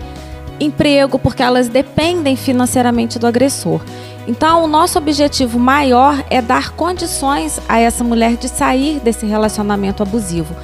emprego, 0.60 1.19
porque 1.19 1.43
elas 1.43 1.67
dependem 1.67 2.36
financeiramente 2.36 3.19
do 3.19 3.27
agressor. 3.27 3.81
Então, 4.27 4.63
o 4.63 4.68
nosso 4.68 4.98
objetivo 4.98 5.60
maior 5.60 6.24
é 6.30 6.42
dar 6.42 6.72
condições 6.72 7.60
a 7.68 7.80
essa 7.80 8.03
mulher 8.03 8.38
de 8.38 8.48
sair 8.48 9.00
desse 9.00 9.25
relacionamento 9.25 10.01
abusivo. 10.01 10.56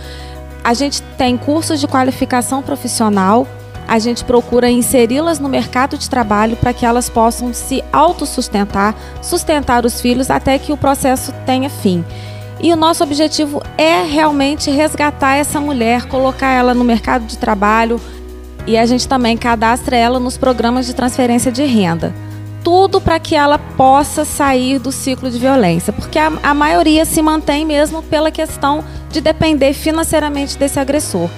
A 0.64 0.74
gente 0.74 1.02
tem 1.18 1.38
cursos 1.38 1.80
de 1.80 1.88
qualificação 1.88 2.62
profissional, 2.62 3.46
a 3.88 4.00
gente 4.00 4.24
procura 4.24 4.70
inseri-las 4.70 5.40
no 5.40 5.50
mercado 5.50 5.98
de 5.98 6.10
trabalho 6.10 6.56
para 6.56 6.72
que 6.74 6.86
elas 6.86 7.10
possam 7.10 7.54
se 7.54 7.84
autossustentar, 7.92 8.96
sustentar 9.22 9.86
os 9.86 10.00
filhos 10.00 10.30
até 10.30 10.58
que 10.58 10.72
o 10.72 10.78
processo 10.78 11.34
tenha 11.46 11.70
fim. 11.70 12.06
E 12.62 12.72
o 12.72 12.76
nosso 12.76 13.04
objetivo 13.04 13.62
é 13.78 14.04
realmente 14.04 14.70
resgatar 14.70 15.36
essa 15.36 15.60
mulher, 15.60 16.06
colocar 16.06 16.52
ela 16.52 16.74
no 16.74 16.84
mercado 16.84 17.26
de 17.26 17.38
trabalho 17.38 18.00
e 18.68 18.78
a 18.78 18.86
gente 18.86 19.08
também 19.08 19.36
cadastra 19.36 19.98
ela 19.98 20.20
nos 20.20 20.38
programas 20.38 20.86
de 20.86 20.94
transferência 20.94 21.52
de 21.52 21.64
renda 21.64 22.14
tudo 22.64 23.00
para 23.00 23.20
que 23.20 23.36
ela 23.36 23.58
possa 23.58 24.26
sair 24.26 24.80
do 24.80 24.92
ciclo 24.92 25.30
de 25.30 25.40
violência, 25.40 25.94
porque 25.94 26.20
a, 26.20 26.32
a 26.44 26.54
maioria 26.54 27.06
se 27.06 27.22
mantém 27.22 27.66
mesmo 27.66 28.04
pela 28.04 28.32
questão 28.32 28.84
de 29.10 29.22
depender 29.22 29.74
financeiramente 29.74 30.58
desse 30.58 30.80
agressor. 30.80 31.30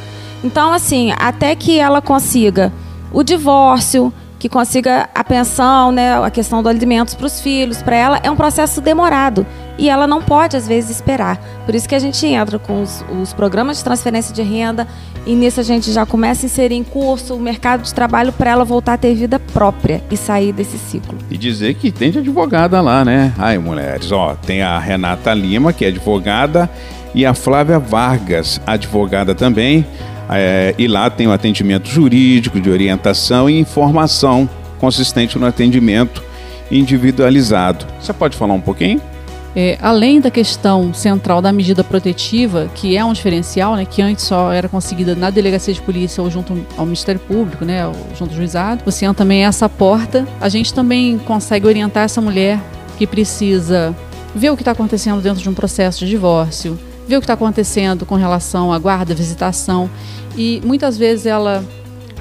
Então, 0.44 0.74
assim, 0.74 1.13
até 1.18 1.56
que 1.56 1.80
ela 1.80 2.01
consiga 2.01 2.72
o 3.13 3.24
divórcio, 3.24 4.12
que 4.41 4.50
consiga 4.50 5.07
a 5.13 5.24
pensão, 5.24 5.91
né, 5.91 6.15
a 6.19 6.31
questão 6.31 6.63
dos 6.63 6.71
alimentos 6.71 7.13
para 7.13 7.27
os 7.27 7.39
filhos, 7.39 7.83
para 7.83 7.95
ela 7.95 8.19
é 8.24 8.31
um 8.31 8.36
processo 8.36 8.81
demorado 8.81 9.45
e 9.77 9.88
ela 9.88 10.07
não 10.07 10.19
pode 10.19 10.57
às 10.57 10.67
vezes 10.67 10.89
esperar. 10.89 11.38
Por 11.63 11.75
isso 11.75 11.88
que 11.88 11.93
a 11.93 12.00
gente 12.00 12.25
entra 12.25 12.57
com 12.57 12.81
os, 12.81 13.05
os 13.21 13.33
programas 13.33 13.77
de 13.77 13.83
transferência 13.83 14.33
de 14.33 14.41
renda 14.41 14.88
e 15.27 15.36
nisso 15.36 15.60
a 15.60 15.63
gente 15.63 15.91
já 15.91 16.07
começa 16.07 16.43
a 16.43 16.48
inserir 16.48 16.74
em 16.74 16.83
curso 16.83 17.36
o 17.36 17.39
mercado 17.39 17.83
de 17.83 17.93
trabalho 17.93 18.33
para 18.33 18.50
ela 18.50 18.65
voltar 18.65 18.93
a 18.93 18.98
ter 18.98 19.13
vida 19.13 19.38
própria 19.38 20.03
e 20.10 20.17
sair 20.17 20.51
desse 20.51 20.79
ciclo. 20.79 21.19
E 21.29 21.38
dizer 21.38 21.75
que 21.75 21.91
tem 21.91 22.10
de 22.10 22.17
advogada 22.17 22.81
lá, 22.81 23.05
né? 23.05 23.36
Ai, 23.38 23.60
mulheres, 23.60 24.12
ó, 24.12 24.33
tem 24.33 24.63
a 24.63 24.79
Renata 24.79 25.31
Lima, 25.36 25.71
que 25.71 25.86
é 25.86 25.89
advogada, 25.89 26.67
e 27.13 27.27
a 27.27 27.36
Flávia 27.36 27.77
Vargas, 27.77 28.60
advogada 28.65 29.36
também. 29.36 29.86
É, 30.31 30.73
e 30.77 30.88
lá 30.88 31.09
tem 31.09 31.27
o 31.27 31.31
atendimento 31.31 31.89
jurídico, 31.89 32.59
de 32.59 32.69
orientação 32.69 33.50
e 33.50 33.59
informação 33.59 34.50
consistente 34.79 35.38
no 35.38 35.45
atendimento 35.45 36.23
individualizado. 36.71 37.85
Você 38.00 38.13
pode 38.13 38.38
falar 38.38 38.53
um 38.53 38.61
pouquinho? 38.61 39.01
É, 39.53 39.77
além 39.81 40.21
da 40.21 40.31
questão 40.31 40.93
central 40.93 41.41
da 41.41 41.51
medida 41.51 41.83
protetiva, 41.83 42.69
que 42.73 42.95
é 42.95 43.03
um 43.03 43.11
diferencial, 43.11 43.75
né, 43.75 43.83
que 43.83 44.01
antes 44.01 44.23
só 44.23 44.53
era 44.53 44.69
conseguida 44.69 45.13
na 45.13 45.29
delegacia 45.29 45.73
de 45.73 45.81
polícia 45.81 46.23
ou 46.23 46.31
junto 46.31 46.65
ao 46.77 46.85
Ministério 46.85 47.19
Público, 47.19 47.65
né, 47.65 47.85
ou 47.85 47.93
junto 48.17 48.31
ao 48.31 48.38
juizado, 48.38 48.83
o 48.85 48.91
CIAN 48.91 49.13
também 49.13 49.43
essa 49.43 49.67
porta. 49.67 50.25
A 50.39 50.47
gente 50.47 50.73
também 50.73 51.17
consegue 51.17 51.67
orientar 51.67 52.05
essa 52.05 52.21
mulher 52.21 52.61
que 52.97 53.05
precisa 53.05 53.93
ver 54.33 54.50
o 54.51 54.55
que 54.55 54.61
está 54.61 54.71
acontecendo 54.71 55.21
dentro 55.21 55.43
de 55.43 55.50
um 55.50 55.53
processo 55.53 56.00
de 56.00 56.09
divórcio, 56.09 56.79
ver 57.08 57.17
o 57.17 57.20
que 57.20 57.25
está 57.25 57.34
acontecendo 57.34 58.05
com 58.05 58.15
relação 58.15 58.72
à 58.72 58.79
guarda, 58.79 59.13
visitação. 59.13 59.89
E 60.38 60.62
muitas 60.65 60.98
vezes 60.98 61.25
ela 61.25 61.63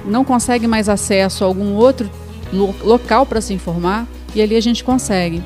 não 0.04 0.24
consegue 0.24 0.66
mais 0.66 0.88
acesso 0.88 1.44
a 1.44 1.46
algum 1.46 1.74
outro 1.74 2.10
lo 2.52 2.74
local 2.82 3.24
para 3.26 3.40
se 3.40 3.54
informar 3.54 4.06
e 4.34 4.42
ali 4.42 4.56
a 4.56 4.60
gente 4.60 4.82
consegue, 4.82 5.42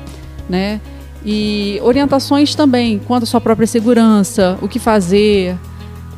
né? 0.49 0.79
E 1.23 1.79
orientações 1.83 2.53
também 2.53 2.99
quanto 2.99 3.23
à 3.23 3.25
sua 3.25 3.41
própria 3.41 3.65
segurança, 3.65 4.57
o 4.61 4.67
que 4.67 4.77
fazer, 4.77 5.57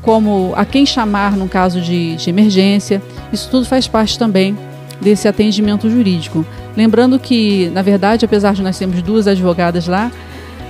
como 0.02 0.54
a 0.56 0.66
quem 0.66 0.86
chamar 0.86 1.38
no 1.38 1.48
caso 1.48 1.80
de, 1.80 2.16
de 2.18 2.30
emergência. 2.30 3.02
Isso 3.32 3.50
tudo 3.50 3.66
faz 3.66 3.88
parte 3.88 4.20
também 4.20 4.58
desse 5.02 5.28
atendimento 5.28 5.90
jurídico. 5.90 6.46
Lembrando 6.76 7.18
que, 7.20 7.70
na 7.70 7.82
verdade, 7.82 8.26
apesar 8.26 8.54
de 8.54 8.62
nós 8.62 8.78
termos 8.78 9.02
duas 9.02 9.28
advogadas 9.28 9.88
lá, 9.88 10.12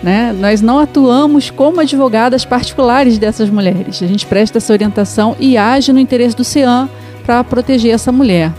né, 0.04 0.36
nós 0.38 0.62
não 0.62 0.80
atuamos 0.80 1.50
como 1.50 1.82
advogadas 1.82 2.46
particulares 2.46 3.18
dessas 3.18 3.50
mulheres. 3.50 4.02
A 4.02 4.08
gente 4.08 4.26
presta 4.26 4.58
essa 4.58 4.72
orientação 4.72 5.36
e 5.40 5.58
age 5.58 5.92
no 5.92 6.00
interesse 6.00 6.36
do 6.36 6.44
CEAM 6.44 6.90
para 7.26 7.44
proteger 7.44 7.94
essa 7.94 8.12
mulher. 8.12 8.54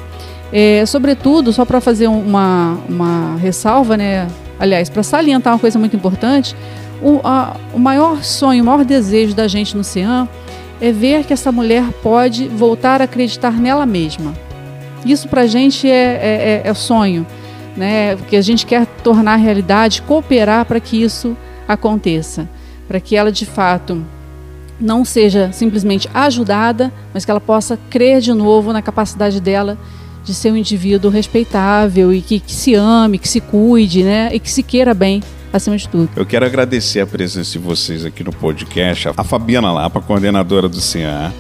É, 0.53 0.85
sobretudo, 0.87 1.53
só 1.53 1.65
para 1.65 1.81
fazer 1.81 2.09
uma, 2.09 2.79
uma 2.89 3.37
ressalva, 3.37 3.97
né, 3.97 4.27
aliás, 4.59 4.89
para 4.89 5.03
salientar 5.03 5.53
uma 5.53 5.59
coisa 5.59 5.79
muito 5.79 5.95
importante, 5.95 6.57
o, 7.03 7.21
a, 7.23 7.57
o 7.73 7.79
maior 7.79 8.25
sonho, 8.25 8.63
o 8.63 8.67
maior 8.67 8.85
desejo 8.85 9.35
da 9.35 9.47
gente 9.47 9.77
no 9.77 9.85
CEAM 9.85 10.29
é 10.81 10.93
ver 10.93 11.25
que 11.25 11.33
essa 11.33 11.53
mulher 11.53 11.85
pode 12.03 12.49
voltar 12.49 13.01
a 13.01 13.05
acreditar 13.05 13.53
nela 13.53 13.87
mesma. 13.87 14.33
Isso 15.05 15.29
para 15.29 15.43
a 15.43 15.47
gente 15.47 15.89
é, 15.89 15.93
é, 15.93 16.63
é, 16.65 16.69
é 16.69 16.75
sonho, 16.75 17.27
né? 17.79 18.17
Porque 18.17 18.37
a 18.37 18.43
gente 18.43 18.67
quer 18.67 18.85
tornar 19.03 19.37
realidade, 19.37 20.03
cooperar 20.03 20.67
para 20.67 20.81
que 20.81 21.01
isso 21.01 21.37
aconteça, 21.67 22.49
para 22.87 23.01
que 23.01 23.17
ela 23.17 23.31
de 23.31 23.47
fato 23.47 24.05
não 24.81 25.05
seja 25.05 25.51
simplesmente 25.53 26.09
ajudada, 26.13 26.93
mas 27.15 27.25
que 27.25 27.31
ela 27.31 27.41
possa 27.41 27.79
crer 27.89 28.21
de 28.21 28.33
novo 28.33 28.73
na 28.73 28.83
capacidade 28.83 29.41
dela 29.41 29.79
de 30.25 30.35
ser 30.35 30.53
um 30.53 30.57
indivíduo 30.57 31.11
respeitável 31.11 32.13
e 32.13 32.21
que, 32.21 32.39
que 32.39 32.53
se 32.53 32.75
ame, 32.75 33.19
que 33.19 33.29
se 33.29 33.41
cuide, 33.41 34.03
né? 34.03 34.29
E 34.33 34.39
que 34.39 34.51
se 34.51 34.63
queira 34.63 34.93
bem 34.93 35.23
acima 35.53 35.77
de 35.77 35.89
tudo. 35.89 36.11
Eu 36.15 36.27
quero 36.27 36.45
agradecer 36.45 37.01
a 37.01 37.07
presença 37.07 37.53
de 37.53 37.59
vocês 37.59 38.05
aqui 38.05 38.23
no 38.23 38.33
podcast, 38.33 39.09
a 39.17 39.25
Fabiana 39.25 39.73
Lapa, 39.73 40.01
coordenadora 40.01 40.69
do 40.69 40.81
CIAN, 40.81 41.33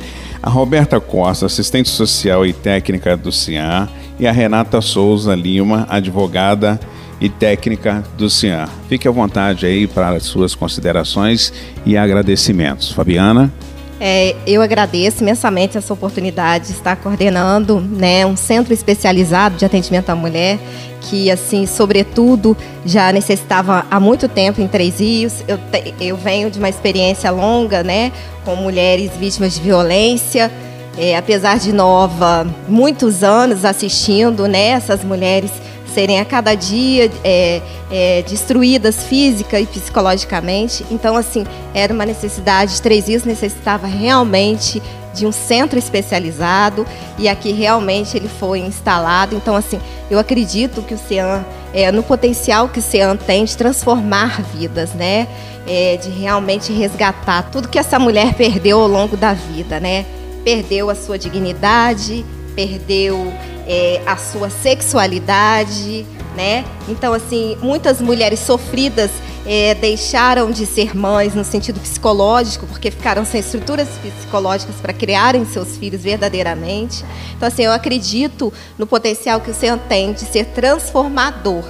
a 0.42 0.50
Roberta 0.50 1.00
Costa, 1.00 1.46
assistente 1.46 1.88
social 1.88 2.46
e 2.46 2.52
técnica 2.52 3.16
do 3.16 3.32
CIAN, 3.32 3.88
e 4.18 4.26
a 4.26 4.32
Renata 4.32 4.80
Souza 4.80 5.34
Lima, 5.34 5.86
advogada 5.88 6.78
e 7.20 7.28
técnica 7.28 8.04
do 8.16 8.30
CIAN. 8.30 8.66
Fique 8.88 9.08
à 9.08 9.10
vontade 9.10 9.66
aí 9.66 9.86
para 9.86 10.10
as 10.10 10.24
suas 10.24 10.54
considerações 10.54 11.52
e 11.84 11.96
agradecimentos. 11.96 12.92
Fabiana? 12.92 13.52
É, 14.00 14.36
eu 14.46 14.62
agradeço 14.62 15.22
imensamente 15.22 15.76
essa 15.76 15.92
oportunidade 15.92 16.68
de 16.68 16.72
estar 16.72 16.94
coordenando 16.96 17.80
né, 17.80 18.24
um 18.24 18.36
centro 18.36 18.72
especializado 18.72 19.56
de 19.56 19.64
atendimento 19.64 20.10
à 20.10 20.14
mulher, 20.14 20.58
que, 21.00 21.30
assim, 21.30 21.66
sobretudo, 21.66 22.56
já 22.84 23.10
necessitava 23.12 23.86
há 23.90 23.98
muito 23.98 24.28
tempo 24.28 24.60
em 24.60 24.68
Três 24.68 25.00
Rios. 25.00 25.42
Eu, 25.48 25.58
te, 25.58 25.94
eu 26.00 26.16
venho 26.16 26.50
de 26.50 26.58
uma 26.58 26.68
experiência 26.68 27.30
longa 27.30 27.82
né, 27.82 28.12
com 28.44 28.54
mulheres 28.54 29.10
vítimas 29.18 29.54
de 29.54 29.60
violência. 29.60 30.50
É, 30.96 31.16
apesar 31.16 31.58
de 31.58 31.72
nova, 31.72 32.44
muitos 32.68 33.22
anos 33.22 33.64
assistindo 33.64 34.48
né, 34.48 34.70
essas 34.70 35.04
mulheres 35.04 35.50
serem 35.88 36.20
a 36.20 36.24
cada 36.24 36.54
dia 36.54 37.10
é, 37.24 37.62
é, 37.90 38.22
destruídas 38.22 39.04
física 39.04 39.58
e 39.58 39.66
psicologicamente. 39.66 40.84
Então, 40.90 41.16
assim, 41.16 41.46
era 41.74 41.92
uma 41.92 42.06
necessidade, 42.06 42.80
Três 42.80 43.08
Rios 43.08 43.24
necessitava 43.24 43.86
realmente 43.86 44.82
de 45.14 45.26
um 45.26 45.32
centro 45.32 45.78
especializado 45.78 46.86
e 47.18 47.28
aqui 47.28 47.52
realmente 47.52 48.16
ele 48.16 48.28
foi 48.28 48.60
instalado. 48.60 49.34
Então, 49.34 49.54
assim, 49.56 49.80
eu 50.10 50.18
acredito 50.18 50.82
que 50.82 50.94
o 50.94 50.98
CEAM, 50.98 51.44
é, 51.72 51.90
no 51.90 52.02
potencial 52.02 52.68
que 52.68 52.78
o 52.78 52.82
CEAM 52.82 53.16
tem 53.16 53.44
de 53.44 53.56
transformar 53.56 54.42
vidas, 54.54 54.94
né? 54.94 55.26
É, 55.66 55.98
de 55.98 56.08
realmente 56.08 56.72
resgatar 56.72 57.50
tudo 57.50 57.68
que 57.68 57.78
essa 57.78 57.98
mulher 57.98 58.32
perdeu 58.34 58.80
ao 58.80 58.88
longo 58.88 59.16
da 59.16 59.34
vida, 59.34 59.78
né? 59.80 60.06
Perdeu 60.44 60.88
a 60.88 60.94
sua 60.94 61.18
dignidade, 61.18 62.24
perdeu 62.54 63.32
é, 63.68 64.00
a 64.06 64.16
sua 64.16 64.48
sexualidade, 64.48 66.06
né? 66.34 66.64
Então, 66.88 67.12
assim, 67.12 67.56
muitas 67.60 68.00
mulheres 68.00 68.40
sofridas 68.40 69.10
é, 69.46 69.74
deixaram 69.74 70.50
de 70.50 70.64
ser 70.66 70.96
mães 70.96 71.34
no 71.34 71.44
sentido 71.44 71.78
psicológico, 71.80 72.66
porque 72.66 72.90
ficaram 72.90 73.24
sem 73.24 73.40
estruturas 73.40 73.88
psicológicas 74.02 74.76
para 74.76 74.92
criarem 74.92 75.44
seus 75.44 75.76
filhos 75.76 76.02
verdadeiramente. 76.02 77.04
Então, 77.36 77.46
assim, 77.48 77.62
eu 77.62 77.72
acredito 77.72 78.52
no 78.78 78.86
potencial 78.86 79.40
que 79.40 79.50
o 79.50 79.54
Senhor 79.54 79.78
tem 79.88 80.12
de 80.12 80.20
ser 80.20 80.46
transformador 80.46 81.64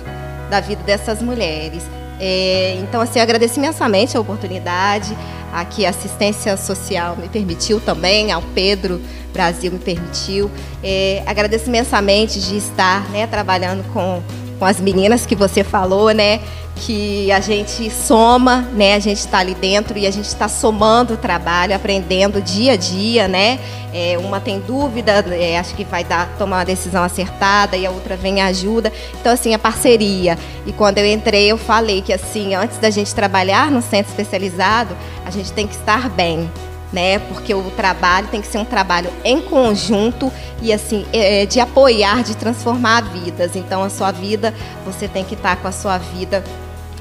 da 0.49 0.61
vida 0.61 0.83
dessas 0.85 1.21
mulheres. 1.21 1.83
É, 2.21 2.79
então, 2.83 3.01
assim, 3.01 3.21
agradeço 3.21 3.59
imensamente 3.59 4.17
a 4.17 4.21
oportunidade, 4.21 5.17
a 5.53 5.65
que 5.65 5.87
a 5.87 5.91
assistência 5.91 6.57
social 6.57 7.17
me 7.17 7.29
permitiu 7.29 7.81
também, 7.81 8.33
ao 8.33 8.43
Pedro 8.55 9.01
Brasil 9.33 9.71
me 9.71 9.79
permitiu. 9.79 10.51
É, 10.83 11.23
agradeço 11.27 11.69
imensamente 11.69 12.41
de 12.41 12.57
estar 12.57 13.09
né, 13.11 13.27
trabalhando 13.27 13.85
com, 13.93 14.23
com 14.59 14.65
as 14.65 14.81
meninas 14.81 15.25
que 15.25 15.37
você 15.37 15.63
falou, 15.63 16.11
né? 16.11 16.41
Que 16.77 17.31
a 17.33 17.41
gente 17.41 17.91
soma, 17.91 18.63
né? 18.75 18.95
A 18.95 18.99
gente 18.99 19.19
está 19.19 19.39
ali 19.39 19.55
dentro 19.55 19.99
e 19.99 20.07
a 20.07 20.11
gente 20.11 20.27
está 20.27 20.49
somando 20.49 21.15
o 21.15 21.17
trabalho, 21.17 21.75
aprendendo 21.75 22.41
dia 22.41 22.73
a 22.73 22.77
dia, 22.77 23.29
né? 23.29 23.59
É, 23.93 24.19
uma 24.19 24.41
tem 24.41 24.61
dúvida, 24.61 25.25
é, 25.31 25.59
acho 25.59 25.75
que 25.75 25.85
vai 25.85 26.05
dar, 26.05 26.29
tomar 26.39 26.59
uma 26.59 26.65
decisão 26.65 27.03
acertada 27.03 27.77
e 27.77 27.87
a 27.87 27.91
outra 27.91 28.17
vem 28.17 28.41
ajuda. 28.43 28.93
Então, 29.21 29.33
assim, 29.33 29.55
a 29.55 29.59
parceria. 29.59 30.39
E 30.67 30.73
quando 30.73 30.99
eu 30.99 31.07
entrei, 31.07 31.47
eu 31.49 31.59
falei 31.59 32.03
que, 32.03 32.13
assim, 32.13 32.55
antes 32.55 32.79
da 32.79 32.91
gente 32.91 33.15
trabalhar 33.15 33.71
no 33.71 33.81
centro 33.81 34.11
especializado, 34.11 34.97
a 35.25 35.31
gente 35.31 35.53
tem 35.53 35.67
que 35.67 35.75
estar 35.75 36.09
bem 36.11 36.49
né? 36.93 37.19
Porque 37.19 37.55
o 37.55 37.71
trabalho 37.71 38.29
tem 38.29 38.41
que 38.41 38.47
ser 38.47 38.59
um 38.59 38.65
trabalho 38.65 39.11
em 39.25 39.41
conjunto 39.41 40.33
e 40.63 40.73
assim 40.73 41.05
é, 41.13 41.47
de 41.47 41.61
apoiar, 41.61 42.23
de 42.23 42.37
transformar 42.37 43.03
vidas. 43.03 43.57
Então 43.57 43.83
a 43.83 43.91
sua 43.91 44.11
vida, 44.11 44.55
você 44.85 45.07
tem 45.07 45.25
que 45.25 45.35
estar 45.35 45.57
com 45.57 45.69
a 45.69 45.73
sua 45.73 45.99
vida 45.99 46.43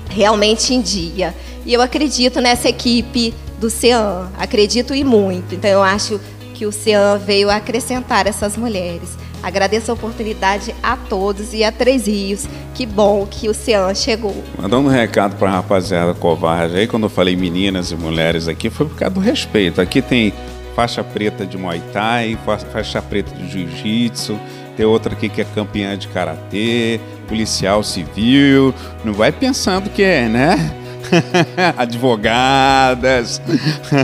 realmente 0.10 0.74
em 0.74 0.82
dia. 0.82 1.36
E 1.66 1.74
eu 1.74 1.82
acredito 1.82 2.42
nessa 2.42 2.70
equipe 2.70 3.34
do 3.60 3.70
CEAM, 3.70 4.30
acredito 4.38 4.94
e 4.94 5.04
muito. 5.04 5.56
Então 5.56 5.70
eu 5.70 5.84
acho 5.84 6.20
que 6.54 6.66
o 6.66 6.72
CEAM 6.72 7.20
veio 7.20 7.50
acrescentar 7.50 8.28
essas 8.28 8.58
mulheres. 8.58 9.18
Agradeço 9.42 9.92
a 9.92 9.94
oportunidade 9.94 10.74
a 10.82 10.98
todos 10.98 11.54
e 11.54 11.64
a 11.64 11.72
Três 11.72 12.08
Rios. 12.08 12.48
Que 12.74 12.86
bom 12.86 13.26
que 13.26 13.48
o 13.50 13.54
Cian 13.54 13.94
chegou. 13.94 14.36
Mandando 14.60 14.88
um 14.88 14.92
recado 14.92 15.36
para 15.38 15.50
a 15.50 15.54
rapaziada 15.54 16.14
covarde 16.14 16.76
aí, 16.76 16.88
quando 16.88 17.04
eu 17.04 17.10
falei 17.10 17.36
meninas 17.36 17.92
e 17.92 17.96
mulheres 17.96 18.48
aqui, 18.48 18.70
foi 18.70 18.88
por 18.88 18.96
causa 18.96 19.16
do 19.16 19.20
respeito. 19.20 19.80
Aqui 19.80 20.02
tem 20.02 20.34
faixa 20.76 21.04
preta 21.04 21.46
de 21.46 21.58
Muay 21.58 21.82
Thai, 21.92 22.38
faixa 22.72 23.02
preta 23.02 23.34
de 23.36 23.50
Jiu-Jitsu, 23.50 24.40
tem 24.76 24.86
outra 24.86 25.14
aqui 25.14 25.28
que 25.28 25.42
é 25.42 25.44
campeã 25.44 25.98
de 25.98 26.08
Karatê, 26.08 27.00
policial 27.28 27.82
civil. 27.82 28.74
Não 29.04 29.12
vai 29.12 29.32
pensando 29.32 29.90
que 29.90 30.04
é, 30.04 30.30
né? 30.30 30.56
advogadas. 31.78 33.42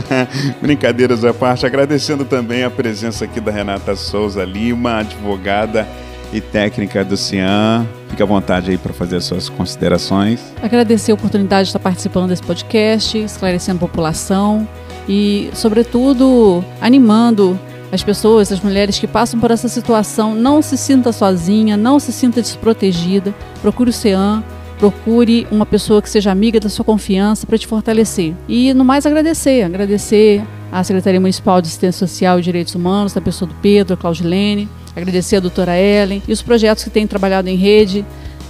Brincadeiras 0.60 1.24
à 1.24 1.32
parte, 1.32 1.66
agradecendo 1.66 2.24
também 2.24 2.64
a 2.64 2.70
presença 2.70 3.24
aqui 3.24 3.40
da 3.40 3.50
Renata 3.50 3.96
Souza 3.96 4.44
Lima, 4.44 4.98
advogada 4.98 5.86
e 6.32 6.40
técnica 6.40 7.04
do 7.04 7.16
CIAN. 7.16 7.86
Fique 8.08 8.22
à 8.22 8.26
vontade 8.26 8.70
aí 8.70 8.78
para 8.78 8.92
fazer 8.92 9.16
as 9.16 9.24
suas 9.24 9.48
considerações. 9.48 10.40
Agradecer 10.62 11.12
a 11.12 11.14
oportunidade 11.14 11.64
de 11.64 11.68
estar 11.70 11.78
participando 11.78 12.28
desse 12.28 12.42
podcast, 12.42 13.18
esclarecendo 13.18 13.78
a 13.78 13.88
população 13.88 14.68
e, 15.08 15.50
sobretudo, 15.54 16.64
animando 16.80 17.58
as 17.92 18.02
pessoas, 18.02 18.50
as 18.50 18.60
mulheres 18.60 18.98
que 18.98 19.06
passam 19.06 19.38
por 19.38 19.50
essa 19.50 19.68
situação. 19.68 20.34
Não 20.34 20.60
se 20.60 20.76
sinta 20.76 21.12
sozinha, 21.12 21.76
não 21.76 22.00
se 22.00 22.12
sinta 22.12 22.42
desprotegida. 22.42 23.32
Procure 23.62 23.90
o 23.90 23.92
CEAM 23.92 24.42
procure 24.78 25.46
uma 25.50 25.64
pessoa 25.64 26.02
que 26.02 26.10
seja 26.10 26.30
amiga 26.30 26.58
da 26.58 26.68
sua 26.68 26.84
confiança 26.84 27.46
para 27.46 27.56
te 27.56 27.66
fortalecer. 27.66 28.34
E 28.48 28.74
no 28.74 28.84
mais 28.84 29.06
agradecer, 29.06 29.62
agradecer 29.62 30.42
à 30.70 30.82
Secretaria 30.82 31.20
Municipal 31.20 31.60
de 31.60 31.68
Assistência 31.68 32.06
Social 32.06 32.38
e 32.38 32.42
Direitos 32.42 32.74
Humanos, 32.74 33.12
da 33.12 33.20
pessoa 33.20 33.48
do 33.48 33.54
Pedro, 33.56 33.94
a 33.94 33.96
Claudilene, 33.96 34.68
agradecer 34.94 35.36
a 35.36 35.40
doutora 35.40 35.78
Ellen 35.78 36.22
e 36.26 36.32
os 36.32 36.42
projetos 36.42 36.84
que 36.84 36.90
têm 36.90 37.06
trabalhado 37.06 37.48
em 37.48 37.56
rede, 37.56 38.04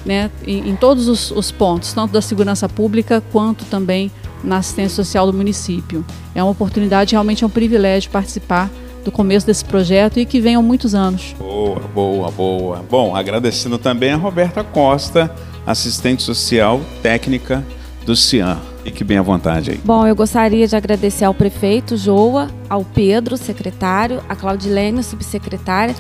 né, 0.05 0.31
em, 0.47 0.71
em 0.71 0.77
todos 0.77 1.09
os, 1.09 1.31
os 1.31 1.51
pontos, 1.51 1.93
tanto 1.93 2.13
da 2.13 2.21
segurança 2.21 2.69
pública 2.69 3.23
quanto 3.33 3.65
também 3.65 4.11
na 4.43 4.59
assistência 4.59 4.95
social 4.95 5.27
do 5.27 5.33
município. 5.33 6.05
É 6.35 6.43
uma 6.43 6.53
oportunidade, 6.53 7.13
realmente 7.13 7.45
é 7.45 7.47
um 7.47 7.51
privilégio 7.51 8.11
participar 8.11 8.71
do 9.05 9.13
começo 9.13 9.47
desse 9.47 9.65
projeto 9.65 10.19
e 10.19 10.25
que 10.25 10.41
venham 10.41 10.63
muitos 10.63 10.95
anos. 10.95 11.35
Boa, 11.39 11.81
boa, 11.95 12.31
boa. 12.31 12.85
Bom, 12.91 13.15
agradecendo 13.15 13.79
também 13.79 14.13
a 14.13 14.17
Roberta 14.17 14.65
Costa, 14.65 15.35
assistente 15.67 16.23
social 16.23 16.81
técnica 17.03 17.65
do 18.05 18.15
CIAN. 18.15 18.59
Fique 18.85 19.03
bem 19.03 19.17
à 19.17 19.23
vontade 19.23 19.71
aí. 19.71 19.81
Bom, 19.83 20.07
eu 20.07 20.15
gostaria 20.15 20.69
de 20.69 20.77
agradecer 20.77 21.25
ao 21.25 21.33
prefeito 21.33 21.97
Joa, 21.97 22.51
ao 22.69 22.85
Pedro, 22.85 23.37
secretário, 23.37 24.23
a 24.29 24.37
Claudilene, 24.37 25.03
subsecretária, 25.03 25.95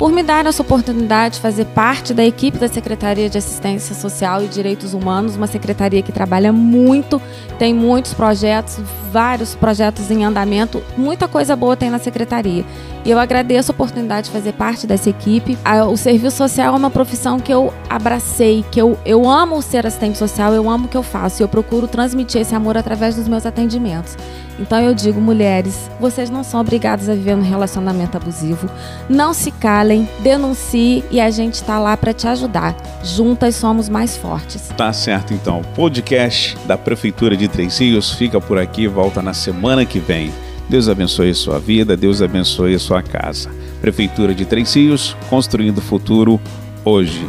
por 0.00 0.10
me 0.10 0.22
dar 0.22 0.46
essa 0.46 0.62
oportunidade 0.62 1.34
de 1.34 1.42
fazer 1.42 1.66
parte 1.66 2.14
da 2.14 2.24
equipe 2.24 2.56
da 2.56 2.68
Secretaria 2.68 3.28
de 3.28 3.36
Assistência 3.36 3.94
Social 3.94 4.42
e 4.42 4.48
Direitos 4.48 4.94
Humanos, 4.94 5.36
uma 5.36 5.46
secretaria 5.46 6.00
que 6.00 6.10
trabalha 6.10 6.50
muito, 6.50 7.20
tem 7.58 7.74
muitos 7.74 8.14
projetos, 8.14 8.78
vários 9.12 9.54
projetos 9.54 10.10
em 10.10 10.24
andamento, 10.24 10.82
muita 10.96 11.28
coisa 11.28 11.54
boa 11.54 11.76
tem 11.76 11.90
na 11.90 11.98
secretaria. 11.98 12.64
E 13.04 13.10
eu 13.10 13.18
agradeço 13.18 13.72
a 13.72 13.74
oportunidade 13.74 14.28
de 14.28 14.32
fazer 14.32 14.52
parte 14.52 14.86
dessa 14.86 15.10
equipe. 15.10 15.58
O 15.90 15.96
serviço 15.98 16.38
social 16.38 16.74
é 16.74 16.78
uma 16.78 16.90
profissão 16.90 17.38
que 17.38 17.52
eu 17.52 17.70
abracei, 17.86 18.64
que 18.70 18.80
eu, 18.80 18.98
eu 19.04 19.28
amo 19.28 19.60
ser 19.60 19.86
assistente 19.86 20.16
social, 20.16 20.54
eu 20.54 20.70
amo 20.70 20.86
o 20.86 20.88
que 20.88 20.96
eu 20.96 21.02
faço 21.02 21.42
e 21.42 21.44
eu 21.44 21.48
procuro 21.48 21.86
transmitir 21.86 22.40
esse 22.40 22.54
amor 22.54 22.74
através 22.78 23.16
dos 23.16 23.28
meus 23.28 23.44
atendimentos. 23.44 24.16
Então 24.60 24.78
eu 24.78 24.94
digo, 24.94 25.20
mulheres, 25.20 25.90
vocês 25.98 26.28
não 26.28 26.44
são 26.44 26.60
obrigadas 26.60 27.08
a 27.08 27.14
viver 27.14 27.34
um 27.34 27.42
relacionamento 27.42 28.16
abusivo. 28.16 28.68
Não 29.08 29.32
se 29.32 29.50
calem, 29.50 30.06
denuncie 30.20 31.02
e 31.10 31.20
a 31.20 31.30
gente 31.30 31.54
está 31.54 31.78
lá 31.78 31.96
para 31.96 32.12
te 32.12 32.28
ajudar. 32.28 32.76
Juntas 33.02 33.56
somos 33.56 33.88
mais 33.88 34.16
fortes. 34.16 34.68
Tá 34.76 34.92
certo 34.92 35.32
então. 35.32 35.60
O 35.60 35.64
podcast 35.74 36.56
da 36.66 36.76
Prefeitura 36.76 37.36
de 37.36 37.48
Três 37.48 37.78
Rios 37.78 38.12
fica 38.12 38.40
por 38.40 38.58
aqui, 38.58 38.86
volta 38.86 39.22
na 39.22 39.32
semana 39.32 39.86
que 39.86 39.98
vem. 39.98 40.30
Deus 40.68 40.88
abençoe 40.88 41.30
a 41.30 41.34
sua 41.34 41.58
vida, 41.58 41.96
Deus 41.96 42.22
abençoe 42.22 42.74
a 42.74 42.78
sua 42.78 43.02
casa. 43.02 43.50
Prefeitura 43.80 44.34
de 44.34 44.44
Três 44.44 44.74
Rios, 44.74 45.16
construindo 45.28 45.78
o 45.78 45.82
futuro 45.82 46.40
hoje. 46.84 47.28